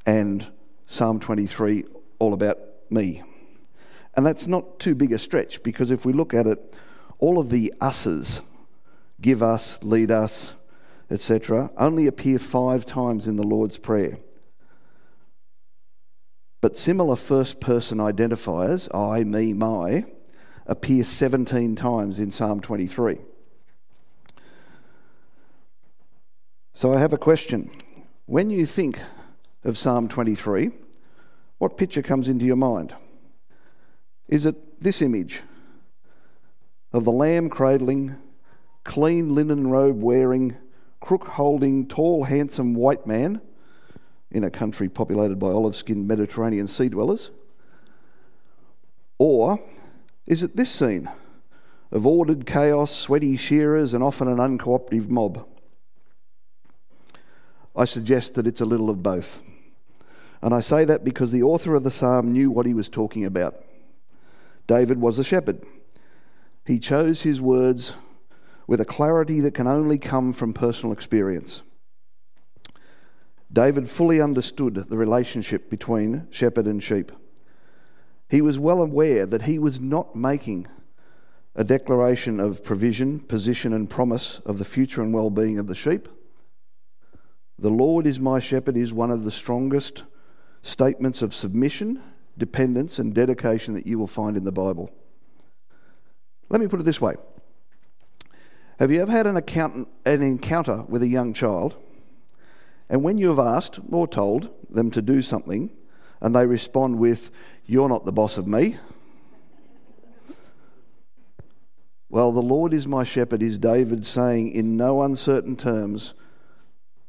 and 0.06 0.50
Psalm 0.86 1.20
23 1.20 1.84
all 2.18 2.32
about 2.34 2.58
me. 2.90 3.22
And 4.16 4.24
that's 4.24 4.46
not 4.46 4.78
too 4.78 4.94
big 4.94 5.12
a 5.12 5.18
stretch 5.18 5.62
because 5.62 5.90
if 5.90 6.04
we 6.04 6.12
look 6.12 6.34
at 6.34 6.46
it, 6.46 6.74
all 7.18 7.38
of 7.38 7.50
the 7.50 7.72
us's, 7.80 8.40
give 9.20 9.42
us, 9.42 9.82
lead 9.82 10.10
us, 10.10 10.54
etc., 11.10 11.70
only 11.76 12.06
appear 12.06 12.38
five 12.38 12.84
times 12.84 13.26
in 13.26 13.36
the 13.36 13.42
Lord's 13.42 13.78
Prayer. 13.78 14.18
But 16.60 16.76
similar 16.76 17.16
first 17.16 17.60
person 17.60 17.98
identifiers, 17.98 18.88
I, 18.94 19.24
me, 19.24 19.52
my, 19.52 20.06
appear 20.66 21.04
17 21.04 21.76
times 21.76 22.18
in 22.18 22.32
Psalm 22.32 22.60
23. 22.60 23.18
So 26.72 26.92
I 26.94 26.98
have 26.98 27.12
a 27.12 27.18
question. 27.18 27.70
When 28.26 28.50
you 28.50 28.64
think 28.66 28.98
of 29.64 29.78
Psalm 29.78 30.08
23, 30.08 30.70
what 31.58 31.78
picture 31.78 32.02
comes 32.02 32.28
into 32.28 32.44
your 32.44 32.56
mind? 32.56 32.94
Is 34.28 34.44
it 34.44 34.80
this 34.80 35.00
image 35.00 35.40
of 36.92 37.04
the 37.04 37.12
lamb 37.12 37.48
cradling, 37.48 38.16
clean 38.84 39.34
linen 39.34 39.68
robe 39.68 40.02
wearing, 40.02 40.56
crook 41.00 41.28
holding, 41.28 41.88
tall, 41.88 42.24
handsome 42.24 42.74
white 42.74 43.06
man 43.06 43.40
in 44.30 44.44
a 44.44 44.50
country 44.50 44.88
populated 44.88 45.38
by 45.38 45.48
olive 45.48 45.74
skinned 45.74 46.06
Mediterranean 46.06 46.68
sea 46.68 46.90
dwellers? 46.90 47.30
Or 49.16 49.58
is 50.26 50.42
it 50.42 50.56
this 50.56 50.70
scene 50.70 51.08
of 51.90 52.06
ordered 52.06 52.46
chaos, 52.46 52.94
sweaty 52.94 53.36
shearers, 53.38 53.94
and 53.94 54.04
often 54.04 54.28
an 54.28 54.38
uncooperative 54.38 55.08
mob? 55.08 55.46
I 57.74 57.86
suggest 57.86 58.34
that 58.34 58.46
it's 58.46 58.60
a 58.60 58.66
little 58.66 58.90
of 58.90 59.02
both. 59.02 59.40
And 60.44 60.52
I 60.52 60.60
say 60.60 60.84
that 60.84 61.04
because 61.04 61.32
the 61.32 61.42
author 61.42 61.74
of 61.74 61.84
the 61.84 61.90
psalm 61.90 62.30
knew 62.30 62.50
what 62.50 62.66
he 62.66 62.74
was 62.74 62.90
talking 62.90 63.24
about. 63.24 63.64
David 64.66 65.00
was 65.00 65.18
a 65.18 65.24
shepherd. 65.24 65.64
He 66.66 66.78
chose 66.78 67.22
his 67.22 67.40
words 67.40 67.94
with 68.66 68.78
a 68.78 68.84
clarity 68.84 69.40
that 69.40 69.54
can 69.54 69.66
only 69.66 69.96
come 69.96 70.34
from 70.34 70.52
personal 70.52 70.92
experience. 70.92 71.62
David 73.50 73.88
fully 73.88 74.20
understood 74.20 74.74
the 74.74 74.98
relationship 74.98 75.70
between 75.70 76.28
shepherd 76.30 76.66
and 76.66 76.82
sheep. 76.82 77.10
He 78.28 78.42
was 78.42 78.58
well 78.58 78.82
aware 78.82 79.24
that 79.24 79.42
he 79.42 79.58
was 79.58 79.80
not 79.80 80.14
making 80.14 80.66
a 81.54 81.64
declaration 81.64 82.38
of 82.38 82.62
provision, 82.62 83.20
position, 83.20 83.72
and 83.72 83.88
promise 83.88 84.40
of 84.44 84.58
the 84.58 84.66
future 84.66 85.00
and 85.00 85.14
well 85.14 85.30
being 85.30 85.58
of 85.58 85.68
the 85.68 85.74
sheep. 85.74 86.06
The 87.58 87.70
Lord 87.70 88.06
is 88.06 88.20
my 88.20 88.40
shepherd 88.40 88.76
is 88.76 88.92
one 88.92 89.10
of 89.10 89.24
the 89.24 89.32
strongest 89.32 90.02
statements 90.64 91.22
of 91.22 91.32
submission 91.32 92.02
dependence, 92.36 92.98
and 92.98 93.14
dedication 93.14 93.74
that 93.74 93.86
you 93.86 93.98
will 93.98 94.06
find 94.06 94.36
in 94.36 94.44
the 94.44 94.52
Bible. 94.52 94.90
Let 96.48 96.60
me 96.60 96.68
put 96.68 96.80
it 96.80 96.84
this 96.84 97.00
way 97.00 97.14
Have 98.78 98.90
you 98.90 99.00
ever 99.00 99.12
had 99.12 99.26
an, 99.26 99.36
accountant, 99.36 99.88
an 100.04 100.22
encounter 100.22 100.82
with 100.88 101.02
a 101.02 101.08
young 101.08 101.32
child, 101.32 101.76
and 102.88 103.02
when 103.02 103.18
you 103.18 103.28
have 103.28 103.38
asked 103.38 103.80
or 103.90 104.06
told 104.06 104.50
them 104.68 104.90
to 104.90 105.02
do 105.02 105.22
something, 105.22 105.70
and 106.20 106.34
they 106.34 106.46
respond 106.46 106.98
with, 106.98 107.30
You're 107.66 107.88
not 107.88 108.04
the 108.04 108.12
boss 108.12 108.38
of 108.38 108.46
me? 108.46 108.78
Well, 112.08 112.30
the 112.30 112.42
Lord 112.42 112.72
is 112.72 112.86
my 112.86 113.02
shepherd, 113.02 113.42
is 113.42 113.58
David 113.58 114.06
saying 114.06 114.50
in 114.52 114.76
no 114.76 115.02
uncertain 115.02 115.56
terms, 115.56 116.14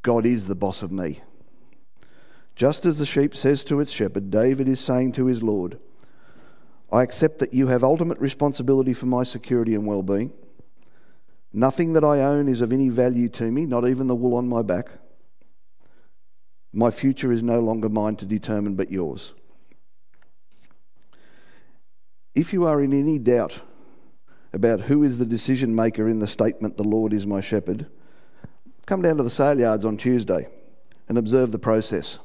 God 0.01 0.25
is 0.25 0.47
the 0.47 0.55
boss 0.55 0.81
of 0.81 0.91
me. 0.91 1.21
Just 2.55 2.85
as 2.85 2.97
the 2.97 3.05
sheep 3.05 3.35
says 3.35 3.63
to 3.65 3.79
its 3.79 3.91
shepherd, 3.91 4.31
David 4.31 4.69
is 4.69 4.79
saying 4.79 5.11
to 5.13 5.25
his 5.25 5.43
Lord, 5.43 5.77
I 6.91 7.03
accept 7.03 7.39
that 7.39 7.53
you 7.53 7.67
have 7.67 7.83
ultimate 7.83 8.17
responsibility 8.19 8.93
for 8.93 9.07
my 9.07 9.23
security 9.23 9.75
and 9.75 9.85
well 9.85 10.03
being. 10.03 10.31
Nothing 11.51 11.93
that 11.93 12.03
I 12.03 12.19
own 12.19 12.47
is 12.47 12.61
of 12.61 12.71
any 12.71 12.89
value 12.89 13.27
to 13.29 13.51
me, 13.51 13.65
not 13.65 13.87
even 13.87 14.07
the 14.07 14.15
wool 14.15 14.35
on 14.35 14.47
my 14.47 14.61
back. 14.61 14.87
My 16.71 16.91
future 16.91 17.31
is 17.31 17.41
no 17.41 17.59
longer 17.59 17.89
mine 17.89 18.15
to 18.17 18.25
determine, 18.25 18.75
but 18.75 18.91
yours. 18.91 19.33
If 22.33 22.51
you 22.51 22.65
are 22.65 22.81
in 22.81 22.93
any 22.93 23.17
doubt 23.17 23.61
about 24.51 24.81
who 24.81 25.03
is 25.03 25.19
the 25.19 25.25
decision 25.25 25.73
maker 25.73 26.07
in 26.09 26.19
the 26.19 26.27
statement, 26.27 26.77
The 26.77 26.83
Lord 26.83 27.13
is 27.13 27.25
my 27.25 27.41
shepherd, 27.41 27.87
come 28.85 29.01
down 29.01 29.17
to 29.17 29.23
the 29.23 29.29
sale 29.29 29.59
yards 29.59 29.85
on 29.85 29.97
Tuesday 29.97 30.47
and 31.07 31.17
observe 31.17 31.51
the 31.51 31.59
process. 31.59 32.19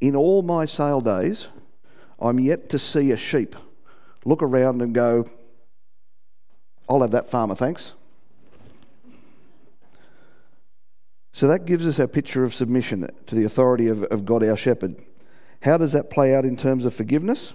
In 0.00 0.14
all 0.14 0.42
my 0.42 0.66
sale 0.66 1.00
days, 1.00 1.48
I'm 2.20 2.40
yet 2.40 2.68
to 2.70 2.78
see 2.78 3.10
a 3.10 3.16
sheep 3.16 3.56
look 4.24 4.42
around 4.42 4.82
and 4.82 4.94
go, 4.94 5.24
I'll 6.88 7.02
have 7.02 7.12
that 7.12 7.28
farmer, 7.28 7.54
thanks. 7.54 7.92
So 11.32 11.46
that 11.48 11.66
gives 11.66 11.86
us 11.86 12.00
our 12.00 12.06
picture 12.06 12.44
of 12.44 12.54
submission 12.54 13.08
to 13.26 13.34
the 13.34 13.44
authority 13.44 13.88
of, 13.88 14.02
of 14.04 14.24
God, 14.24 14.42
our 14.42 14.56
shepherd. 14.56 14.96
How 15.62 15.76
does 15.76 15.92
that 15.92 16.10
play 16.10 16.34
out 16.34 16.44
in 16.44 16.56
terms 16.56 16.84
of 16.84 16.94
forgiveness? 16.94 17.52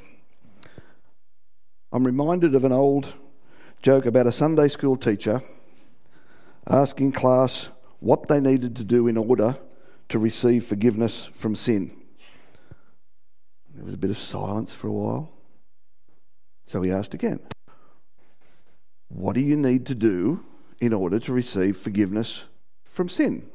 I'm 1.91 2.05
reminded 2.05 2.55
of 2.55 2.63
an 2.63 2.71
old 2.71 3.13
joke 3.81 4.05
about 4.05 4.27
a 4.27 4.31
Sunday 4.31 4.67
school 4.67 4.97
teacher 4.97 5.41
asking 6.67 7.11
class 7.11 7.69
what 7.99 8.27
they 8.27 8.39
needed 8.39 8.75
to 8.75 8.83
do 8.83 9.07
in 9.07 9.17
order 9.17 9.57
to 10.09 10.19
receive 10.19 10.65
forgiveness 10.65 11.29
from 11.33 11.55
sin. 11.55 12.00
There 13.73 13.85
was 13.85 13.93
a 13.93 13.97
bit 13.97 14.09
of 14.09 14.17
silence 14.17 14.73
for 14.73 14.87
a 14.87 14.91
while. 14.91 15.31
So 16.65 16.81
he 16.81 16.91
asked 16.91 17.13
again, 17.13 17.39
What 19.09 19.33
do 19.33 19.41
you 19.41 19.55
need 19.55 19.85
to 19.87 19.95
do 19.95 20.43
in 20.79 20.93
order 20.93 21.19
to 21.19 21.33
receive 21.33 21.77
forgiveness 21.77 22.45
from 22.83 23.09
sin? 23.09 23.49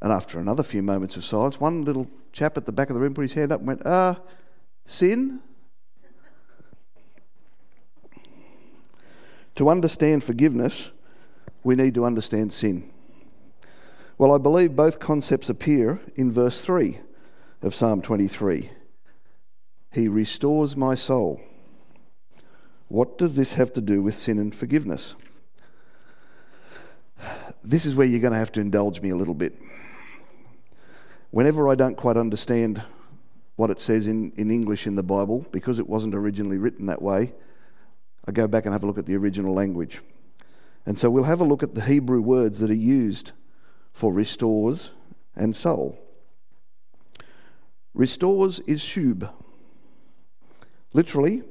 And 0.00 0.12
after 0.12 0.38
another 0.38 0.62
few 0.62 0.82
moments 0.82 1.16
of 1.16 1.24
silence, 1.24 1.60
one 1.60 1.84
little 1.84 2.08
chap 2.32 2.56
at 2.56 2.66
the 2.66 2.72
back 2.72 2.88
of 2.90 2.94
the 2.94 3.00
room 3.00 3.14
put 3.14 3.22
his 3.22 3.32
hand 3.32 3.52
up 3.52 3.60
and 3.60 3.68
went, 3.68 3.82
Ah, 3.84 4.10
uh, 4.10 4.14
sin? 4.86 5.40
to 9.58 9.68
understand 9.68 10.22
forgiveness, 10.22 10.92
we 11.64 11.74
need 11.74 11.92
to 11.92 12.04
understand 12.04 12.52
sin. 12.52 12.92
Well, 14.16 14.32
I 14.32 14.38
believe 14.38 14.76
both 14.76 15.00
concepts 15.00 15.48
appear 15.48 16.00
in 16.14 16.32
verse 16.32 16.64
3 16.64 17.00
of 17.62 17.74
Psalm 17.74 18.00
23. 18.00 18.70
He 19.98 20.06
restores 20.06 20.76
my 20.76 20.94
soul. 20.94 21.40
What 22.86 23.18
does 23.18 23.34
this 23.34 23.54
have 23.54 23.72
to 23.72 23.80
do 23.80 24.00
with 24.00 24.14
sin 24.14 24.38
and 24.38 24.54
forgiveness? 24.54 25.16
This 27.64 27.84
is 27.84 27.96
where 27.96 28.06
you're 28.06 28.20
going 28.20 28.32
to 28.32 28.38
have 28.38 28.52
to 28.52 28.60
indulge 28.60 29.00
me 29.00 29.10
a 29.10 29.16
little 29.16 29.34
bit. 29.34 29.58
Whenever 31.30 31.68
I 31.68 31.74
don't 31.74 31.96
quite 31.96 32.16
understand 32.16 32.80
what 33.56 33.70
it 33.70 33.80
says 33.80 34.06
in, 34.06 34.30
in 34.36 34.52
English 34.52 34.86
in 34.86 34.94
the 34.94 35.02
Bible, 35.02 35.44
because 35.50 35.80
it 35.80 35.88
wasn't 35.88 36.14
originally 36.14 36.58
written 36.58 36.86
that 36.86 37.02
way, 37.02 37.32
I 38.24 38.30
go 38.30 38.46
back 38.46 38.66
and 38.66 38.72
have 38.72 38.84
a 38.84 38.86
look 38.86 38.98
at 38.98 39.06
the 39.06 39.16
original 39.16 39.52
language. 39.52 39.98
And 40.86 40.96
so 40.96 41.10
we'll 41.10 41.24
have 41.24 41.40
a 41.40 41.44
look 41.44 41.64
at 41.64 41.74
the 41.74 41.82
Hebrew 41.82 42.20
words 42.20 42.60
that 42.60 42.70
are 42.70 42.72
used 42.72 43.32
for 43.92 44.12
restores 44.12 44.92
and 45.34 45.56
soul. 45.56 45.98
Restores 47.94 48.60
is 48.60 48.80
shub. 48.80 49.28
Literally, 50.92 51.42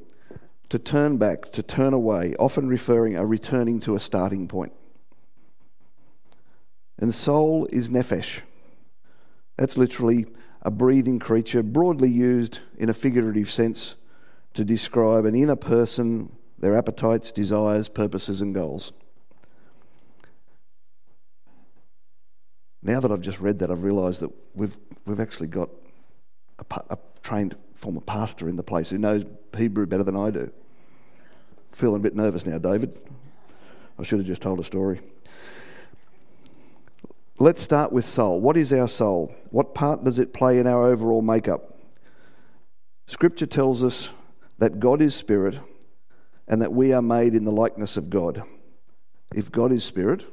to 0.70 0.80
turn 0.80 1.18
back, 1.18 1.52
to 1.54 1.64
turn 1.64 1.94
away, 1.94 2.36
often 2.40 2.68
referring 2.68 3.16
a 3.16 3.26
returning 3.26 3.80
to 3.82 3.96
a 3.96 4.00
starting 4.00 4.48
point. 4.48 4.74
And 6.98 7.14
soul 7.14 7.68
is 7.72 7.90
nephesh. 7.90 8.42
That's 9.58 9.78
literally 9.78 10.26
a 10.62 10.72
breathing 10.72 11.20
creature, 11.20 11.64
broadly 11.64 12.10
used 12.10 12.60
in 12.78 12.90
a 12.90 12.94
figurative 12.94 13.50
sense 13.50 13.96
to 14.56 14.66
describe 14.66 15.26
an 15.26 15.36
inner 15.36 15.56
person, 15.56 16.36
their 16.58 16.76
appetites, 16.76 17.32
desires, 17.32 17.90
purposes, 17.90 18.42
and 18.42 18.54
goals. 18.54 18.94
Now 22.82 23.00
that 23.00 23.12
I've 23.12 23.22
just 23.22 23.40
read 23.40 23.60
that, 23.60 23.70
I've 23.70 23.84
realised 23.84 24.22
that 24.22 24.32
we've, 24.56 24.76
we've 25.06 25.20
actually 25.20 25.48
got 25.48 25.70
a, 26.60 26.82
a 26.90 26.98
trained 27.22 27.56
former 27.78 28.02
pastor 28.02 28.50
in 28.50 28.56
the 28.56 28.64
place 28.64 28.90
who 28.90 28.98
knows 28.98 29.24
Hebrew 29.56 29.86
better 29.86 30.04
than 30.04 30.16
I 30.16 30.32
do. 30.32 30.52
Feeling 31.72 31.98
a 31.98 32.04
bit 32.04 32.16
nervous 32.16 32.46
now, 32.46 32.58
David. 32.58 33.00
I 34.00 34.04
should 34.04 34.20
have 34.20 34.28
just 34.28 34.42
told 34.42 34.60
a 34.60 34.64
story. 34.64 35.00
Let's 37.40 37.62
start 37.62 37.92
with 37.92 38.04
soul. 38.04 38.42
What 38.42 38.58
is 38.58 38.74
our 38.74 38.88
soul? 38.88 39.34
What 39.52 39.76
part 39.76 40.04
does 40.04 40.18
it 40.18 40.34
play 40.34 40.58
in 40.58 40.66
our 40.66 40.88
overall 40.88 41.22
makeup? 41.22 41.78
Scripture 43.06 43.46
tells 43.46 43.84
us 43.84 44.10
that 44.58 44.80
God 44.80 45.02
is 45.02 45.14
spirit 45.14 45.60
and 46.48 46.62
that 46.64 46.74
we 46.74 46.94
are 46.94 47.02
made 47.02 47.36
in 47.36 47.46
the 47.46 47.52
likeness 47.52 47.96
of 47.96 48.10
God. 48.10 48.42
If 49.36 49.52
God 49.52 49.72
is 49.72 49.84
spirit, 49.84 50.26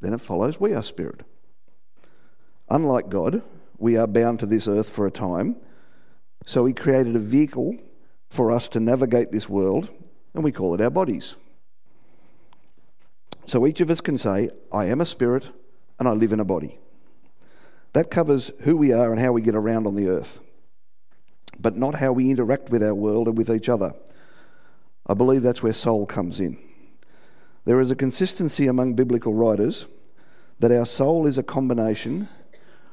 then 0.00 0.14
it 0.14 0.22
follows 0.22 0.58
we 0.58 0.72
are 0.72 0.82
spirit. 0.82 1.20
Unlike 2.70 3.10
God, 3.10 3.42
we 3.76 3.98
are 3.98 4.06
bound 4.06 4.40
to 4.40 4.46
this 4.46 4.66
earth 4.66 4.88
for 4.88 5.06
a 5.06 5.10
time, 5.10 5.56
so 6.44 6.64
He 6.64 6.72
created 6.72 7.16
a 7.16 7.20
vehicle 7.20 7.76
for 8.30 8.50
us 8.50 8.68
to 8.68 8.80
navigate 8.80 9.30
this 9.30 9.48
world, 9.48 9.88
and 10.34 10.42
we 10.42 10.52
call 10.52 10.74
it 10.74 10.80
our 10.80 10.90
bodies. 10.90 11.34
So 13.46 13.66
each 13.66 13.80
of 13.80 13.90
us 13.90 14.00
can 14.00 14.18
say, 14.18 14.50
I 14.72 14.86
am 14.86 15.00
a 15.00 15.06
spirit 15.06 15.48
and 15.98 16.08
I 16.08 16.12
live 16.12 16.32
in 16.32 16.40
a 16.40 16.44
body. 16.44 16.78
That 17.92 18.10
covers 18.10 18.52
who 18.60 18.76
we 18.76 18.92
are 18.92 19.12
and 19.12 19.20
how 19.20 19.32
we 19.32 19.42
get 19.42 19.54
around 19.54 19.86
on 19.86 19.96
the 19.96 20.08
earth, 20.08 20.40
but 21.58 21.76
not 21.76 21.96
how 21.96 22.12
we 22.12 22.30
interact 22.30 22.70
with 22.70 22.82
our 22.82 22.94
world 22.94 23.28
and 23.28 23.36
with 23.36 23.50
each 23.50 23.68
other. 23.68 23.92
I 25.06 25.14
believe 25.14 25.42
that's 25.42 25.62
where 25.62 25.72
soul 25.72 26.06
comes 26.06 26.40
in. 26.40 26.56
There 27.64 27.80
is 27.80 27.90
a 27.90 27.96
consistency 27.96 28.66
among 28.66 28.94
biblical 28.94 29.34
writers 29.34 29.86
that 30.58 30.72
our 30.72 30.86
soul 30.86 31.26
is 31.26 31.38
a 31.38 31.42
combination 31.42 32.28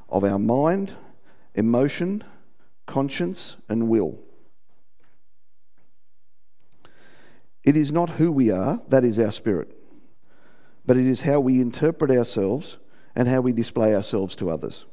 of 0.08 0.24
our 0.24 0.38
mind, 0.38 0.92
emotion, 1.54 2.22
conscience, 2.90 3.56
and 3.68 3.88
will. 3.88 4.18
It 7.62 7.76
is 7.76 7.92
not 7.92 8.10
who 8.10 8.32
we 8.32 8.50
are, 8.50 8.82
that 8.88 9.04
is 9.04 9.18
our 9.18 9.30
spirit, 9.30 9.72
but 10.84 10.96
it 10.96 11.06
is 11.06 11.22
how 11.22 11.38
we 11.38 11.60
interpret 11.60 12.10
ourselves 12.10 12.78
and 13.14 13.28
how 13.28 13.40
we 13.40 13.52
display 13.52 13.94
ourselves 13.94 14.34
to 14.36 14.50
others. 14.50 14.86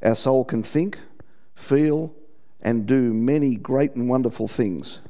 Our 0.00 0.14
soul 0.14 0.44
can 0.44 0.62
think, 0.62 0.96
feel, 1.56 2.14
and 2.62 2.86
do 2.86 3.12
many 3.12 3.56
great 3.56 3.96
and 3.96 4.08
wonderful 4.08 4.46
things, 4.46 5.00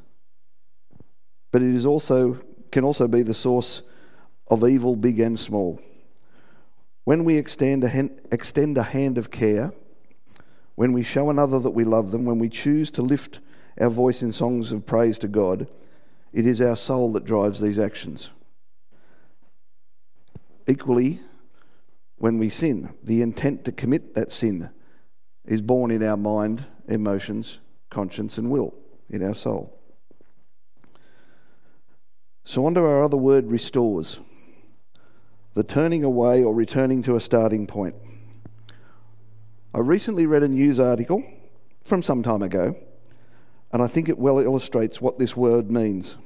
but 1.50 1.60
it 1.60 1.74
is 1.74 1.84
also 1.84 2.38
can 2.70 2.84
also 2.84 3.06
be 3.06 3.22
the 3.22 3.34
source 3.34 3.82
of 4.48 4.66
evil, 4.66 4.96
big 4.96 5.20
and 5.20 5.38
small. 5.38 5.78
When 7.04 7.24
we 7.24 7.36
extend 7.36 7.84
a, 7.84 7.88
hand, 7.88 8.18
extend 8.32 8.78
a 8.78 8.82
hand 8.82 9.18
of 9.18 9.30
care, 9.30 9.74
when 10.82 10.92
we 10.92 11.04
show 11.04 11.30
another 11.30 11.60
that 11.60 11.70
we 11.70 11.84
love 11.84 12.10
them, 12.10 12.24
when 12.24 12.40
we 12.40 12.48
choose 12.48 12.90
to 12.90 13.02
lift 13.02 13.38
our 13.80 13.88
voice 13.88 14.20
in 14.20 14.32
songs 14.32 14.72
of 14.72 14.84
praise 14.84 15.16
to 15.16 15.28
God, 15.28 15.68
it 16.32 16.44
is 16.44 16.60
our 16.60 16.74
soul 16.74 17.12
that 17.12 17.24
drives 17.24 17.60
these 17.60 17.78
actions. 17.78 18.30
Equally, 20.66 21.20
when 22.16 22.36
we 22.36 22.50
sin. 22.50 22.92
The 23.00 23.22
intent 23.22 23.64
to 23.66 23.70
commit 23.70 24.16
that 24.16 24.32
sin 24.32 24.70
is 25.44 25.62
born 25.62 25.92
in 25.92 26.02
our 26.02 26.16
mind, 26.16 26.64
emotions, 26.88 27.60
conscience, 27.88 28.36
and 28.36 28.50
will, 28.50 28.74
in 29.08 29.22
our 29.22 29.36
soul. 29.36 29.78
So, 32.42 32.66
on 32.66 32.74
to 32.74 32.80
our 32.80 33.04
other 33.04 33.16
word, 33.16 33.52
restores. 33.52 34.18
The 35.54 35.62
turning 35.62 36.02
away 36.02 36.42
or 36.42 36.52
returning 36.52 37.04
to 37.04 37.14
a 37.14 37.20
starting 37.20 37.68
point. 37.68 37.94
I 39.74 39.78
recently 39.78 40.26
read 40.26 40.42
a 40.42 40.48
news 40.48 40.78
article 40.78 41.24
from 41.86 42.02
some 42.02 42.22
time 42.22 42.42
ago, 42.42 42.76
and 43.72 43.82
I 43.82 43.86
think 43.86 44.10
it 44.10 44.18
well 44.18 44.38
illustrates 44.38 45.00
what 45.00 45.18
this 45.18 45.34
word 45.34 45.70
means. 45.70 46.18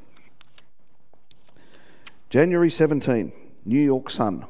January 2.29 2.71
17, 2.71 3.33
New 3.65 3.79
York 3.79 4.11
Sun. 4.11 4.47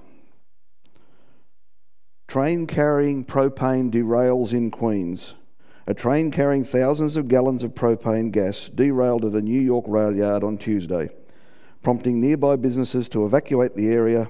Train 2.27 2.67
carrying 2.67 3.23
propane 3.23 3.91
derails 3.91 4.55
in 4.55 4.71
Queens. 4.71 5.35
A 5.87 5.93
train 5.93 6.31
carrying 6.31 6.65
thousands 6.65 7.19
of 7.19 7.29
gallons 7.29 7.63
of 7.63 7.75
propane 7.75 8.33
gas 8.33 8.71
derailed 8.75 9.27
at 9.27 9.35
a 9.35 9.43
New 9.43 9.61
York 9.61 9.85
rail 9.87 10.17
yard 10.17 10.43
on 10.43 10.57
Tuesday, 10.57 11.11
prompting 11.83 12.19
nearby 12.19 12.57
businesses 12.57 13.11
to 13.11 13.27
evacuate 13.27 13.77
the 13.77 13.89
area. 13.89 14.29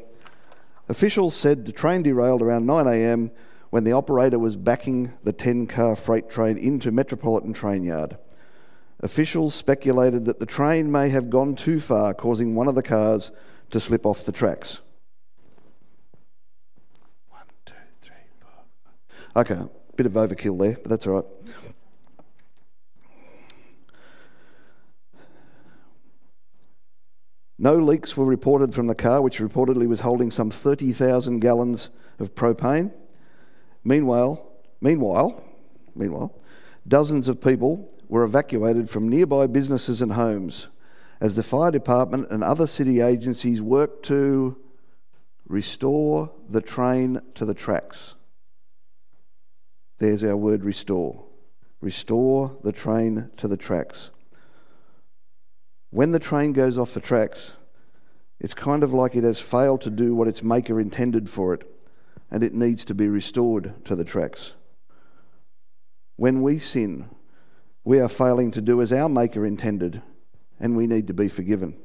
Officials 0.89 1.37
said 1.37 1.67
the 1.67 1.73
train 1.73 2.03
derailed 2.03 2.43
around 2.43 2.67
9am 2.67 3.31
when 3.71 3.85
the 3.85 3.93
operator 3.93 4.39
was 4.39 4.57
backing 4.57 5.13
the 5.25 5.33
10 5.33 5.67
car 5.67 5.97
freight 5.97 6.29
train 6.29 6.57
into 6.57 6.91
Metropolitan 6.91 7.53
Train 7.53 7.85
Yard. 7.85 8.17
Officials 9.01 9.55
speculated 9.55 10.25
that 10.25 10.41
the 10.41 10.47
train 10.47 10.91
may 10.91 11.09
have 11.11 11.29
gone 11.29 11.55
too 11.55 11.81
far, 11.81 12.15
causing 12.15 12.55
one 12.55 12.69
of 12.69 12.75
the 12.75 12.83
cars 12.83 13.31
to 13.71 13.81
slip 13.81 14.07
off 14.07 14.25
the 14.25 14.33
tracks. 14.33 14.81
One, 17.29 17.43
two, 17.67 17.75
three, 18.01 18.15
four. 18.41 19.43
Okay, 19.43 19.61
bit 19.97 20.07
of 20.07 20.13
overkill 20.13 20.59
there, 20.59 20.79
but 20.83 20.89
that's 20.89 21.07
all 21.07 21.15
right. 21.15 21.25
No 27.59 27.77
leaks 27.77 28.17
were 28.17 28.25
reported 28.25 28.75
from 28.75 28.87
the 28.87 28.95
car, 28.95 29.23
which 29.23 29.39
reportedly 29.39 29.89
was 29.89 30.01
holding 30.01 30.31
some 30.31 30.51
30,000 30.51 31.41
gallons 31.41 31.89
of 32.19 32.35
propane. 32.35 32.93
Meanwhile, 33.87 34.45
meanwhile, 34.81 35.45
meanwhile, 35.95 36.37
dozens 36.89 37.29
of 37.29 37.41
people 37.41 37.89
were 38.09 38.25
evacuated 38.25 38.91
from 38.91 39.09
nearby 39.09 39.47
businesses 39.47 40.03
and 40.03 40.15
homes 40.15 40.67
as 41.21 41.37
the 41.37 41.45
fire 41.45 41.71
department 41.71 42.29
and 42.33 42.43
other 42.43 42.67
city 42.67 43.01
agencies 43.01 43.63
worked 43.63 44.05
to 44.07 44.57
restore 45.47 46.33
the 46.51 46.61
train 46.61 47.21
to 47.37 47.45
the 47.45 47.55
tracks. 47.55 48.17
There's 49.99 50.25
our 50.25 50.37
word 50.37 50.65
restore. 50.65 51.25
Restore 51.81 52.59
the 52.65 52.73
train 52.73 53.31
to 53.37 53.47
the 53.47 53.57
tracks. 53.57 54.11
When 55.91 56.11
the 56.11 56.19
train 56.19 56.53
goes 56.53 56.77
off 56.77 56.93
the 56.93 56.99
tracks, 56.99 57.55
it's 58.41 58.53
kind 58.53 58.83
of 58.83 58.93
like 58.93 59.15
it 59.15 59.23
has 59.23 59.39
failed 59.39 59.81
to 59.83 59.91
do 59.91 60.13
what 60.13 60.27
its 60.27 60.43
maker 60.43 60.81
intended 60.81 61.31
for 61.31 61.55
it, 61.55 61.63
and 62.31 62.43
it 62.43 62.55
needs 62.55 62.85
to 62.87 62.95
be 62.95 63.09
restored 63.09 63.85
to 63.85 63.95
the 63.95 64.05
tracks. 64.05 64.55
When 66.17 66.43
we 66.43 66.59
sin, 66.59 67.09
we 67.85 68.01
are 68.01 68.09
failing 68.09 68.51
to 68.53 68.61
do 68.61 68.81
as 68.81 68.93
our 68.93 69.09
maker 69.09 69.45
intended, 69.45 70.03
and 70.59 70.77
we 70.77 70.87
need 70.87 71.07
to 71.07 71.15
be 71.15 71.29
forgiven. 71.29 71.79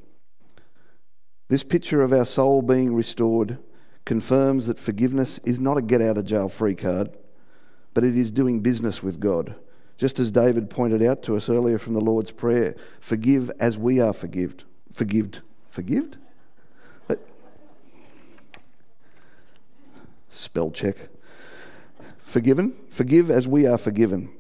This 1.50 1.64
picture 1.64 2.02
of 2.02 2.14
our 2.14 2.26
soul 2.26 2.62
being 2.62 2.96
restored 2.96 3.58
confirms 4.06 4.68
that 4.68 4.80
forgiveness 4.80 5.40
is 5.44 5.60
not 5.60 5.78
a 5.78 5.82
get 5.82 6.02
out 6.02 6.18
of 6.18 6.26
jail 6.26 6.50
free 6.50 6.76
card 6.76 7.16
but 7.94 8.04
it 8.04 8.18
is 8.18 8.32
doing 8.32 8.62
business 8.62 9.04
with 9.04 9.20
God. 9.20 9.56
Just 9.98 10.20
as 10.20 10.32
David 10.32 10.70
pointed 10.70 11.04
out 11.04 11.22
to 11.24 11.36
us 11.36 11.50
earlier 11.50 11.78
from 11.78 11.94
the 11.94 12.02
Lord's 12.02 12.32
Prayer 12.32 12.76
forgive 13.00 13.52
as 13.60 13.78
we 13.78 14.00
are 14.00 14.14
forgived. 14.14 14.64
Forgived. 14.92 15.42
Forgived? 15.70 16.18
Spell 20.32 20.72
check. 20.72 21.10
Forgiven. 22.24 22.76
Forgive 22.90 23.30
as 23.30 23.48
we 23.48 23.66
are 23.68 23.78
forgiven. 23.78 24.32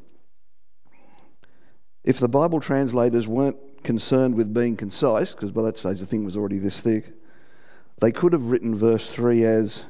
If 2.03 2.19
the 2.19 2.29
Bible 2.29 2.59
translators 2.59 3.27
weren't 3.27 3.83
concerned 3.83 4.35
with 4.35 4.53
being 4.53 4.75
concise, 4.75 5.33
because 5.33 5.51
by 5.51 5.61
that 5.63 5.77
stage 5.77 5.99
the 5.99 6.05
thing 6.05 6.23
was 6.23 6.35
already 6.37 6.57
this 6.57 6.79
thick, 6.79 7.13
they 7.99 8.11
could 8.11 8.33
have 8.33 8.47
written 8.47 8.75
verse 8.75 9.09
3 9.09 9.43
as 9.43 9.85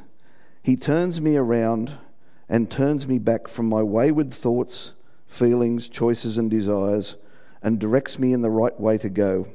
He 0.64 0.76
turns 0.76 1.22
me 1.22 1.38
around 1.38 1.94
and 2.50 2.70
turns 2.70 3.08
me 3.08 3.20
back 3.20 3.48
from 3.48 3.70
my 3.70 3.82
wayward 3.82 4.34
thoughts, 4.34 4.92
feelings, 5.26 5.88
choices, 5.88 6.38
and 6.38 6.52
desires, 6.52 7.16
and 7.62 7.80
directs 7.80 8.20
me 8.20 8.34
in 8.34 8.42
the 8.42 8.50
right 8.50 8.78
way 8.78 8.98
to 8.98 9.10
go. 9.10 9.48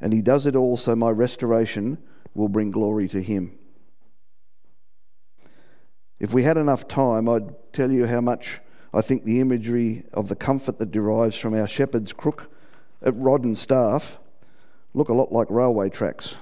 And 0.00 0.12
He 0.12 0.22
does 0.22 0.46
it 0.46 0.54
all 0.54 0.76
so 0.76 0.94
my 0.94 1.10
restoration 1.10 1.98
will 2.34 2.48
bring 2.48 2.70
glory 2.70 3.08
to 3.08 3.22
Him. 3.22 3.58
If 6.18 6.32
we 6.32 6.42
had 6.44 6.56
enough 6.56 6.86
time, 6.88 7.28
I'd 7.28 7.72
tell 7.72 7.90
you 7.90 8.06
how 8.06 8.20
much 8.20 8.60
I 8.92 9.00
think 9.00 9.24
the 9.24 9.40
imagery 9.40 10.04
of 10.12 10.28
the 10.28 10.36
comfort 10.36 10.78
that 10.78 10.92
derives 10.92 11.36
from 11.36 11.54
our 11.54 11.66
shepherd's 11.66 12.12
crook, 12.12 12.50
at 13.02 13.14
rod 13.16 13.44
and 13.44 13.58
staff, 13.58 14.18
look 14.94 15.08
a 15.08 15.12
lot 15.12 15.32
like 15.32 15.48
railway 15.50 15.90
tracks. 15.90 16.36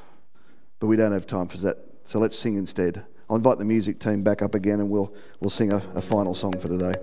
But 0.78 0.86
we 0.86 0.96
don't 0.96 1.12
have 1.12 1.26
time 1.26 1.48
for 1.48 1.58
that, 1.58 1.78
so 2.04 2.18
let's 2.18 2.38
sing 2.38 2.56
instead. 2.56 3.04
I'll 3.30 3.36
invite 3.36 3.58
the 3.58 3.64
music 3.64 3.98
team 3.98 4.22
back 4.22 4.42
up 4.42 4.54
again 4.54 4.80
and 4.80 4.90
we'll, 4.90 5.12
we'll 5.40 5.50
sing 5.50 5.72
a, 5.72 5.78
a 5.94 6.02
final 6.02 6.34
song 6.34 6.58
for 6.58 6.68
today. 6.68 6.94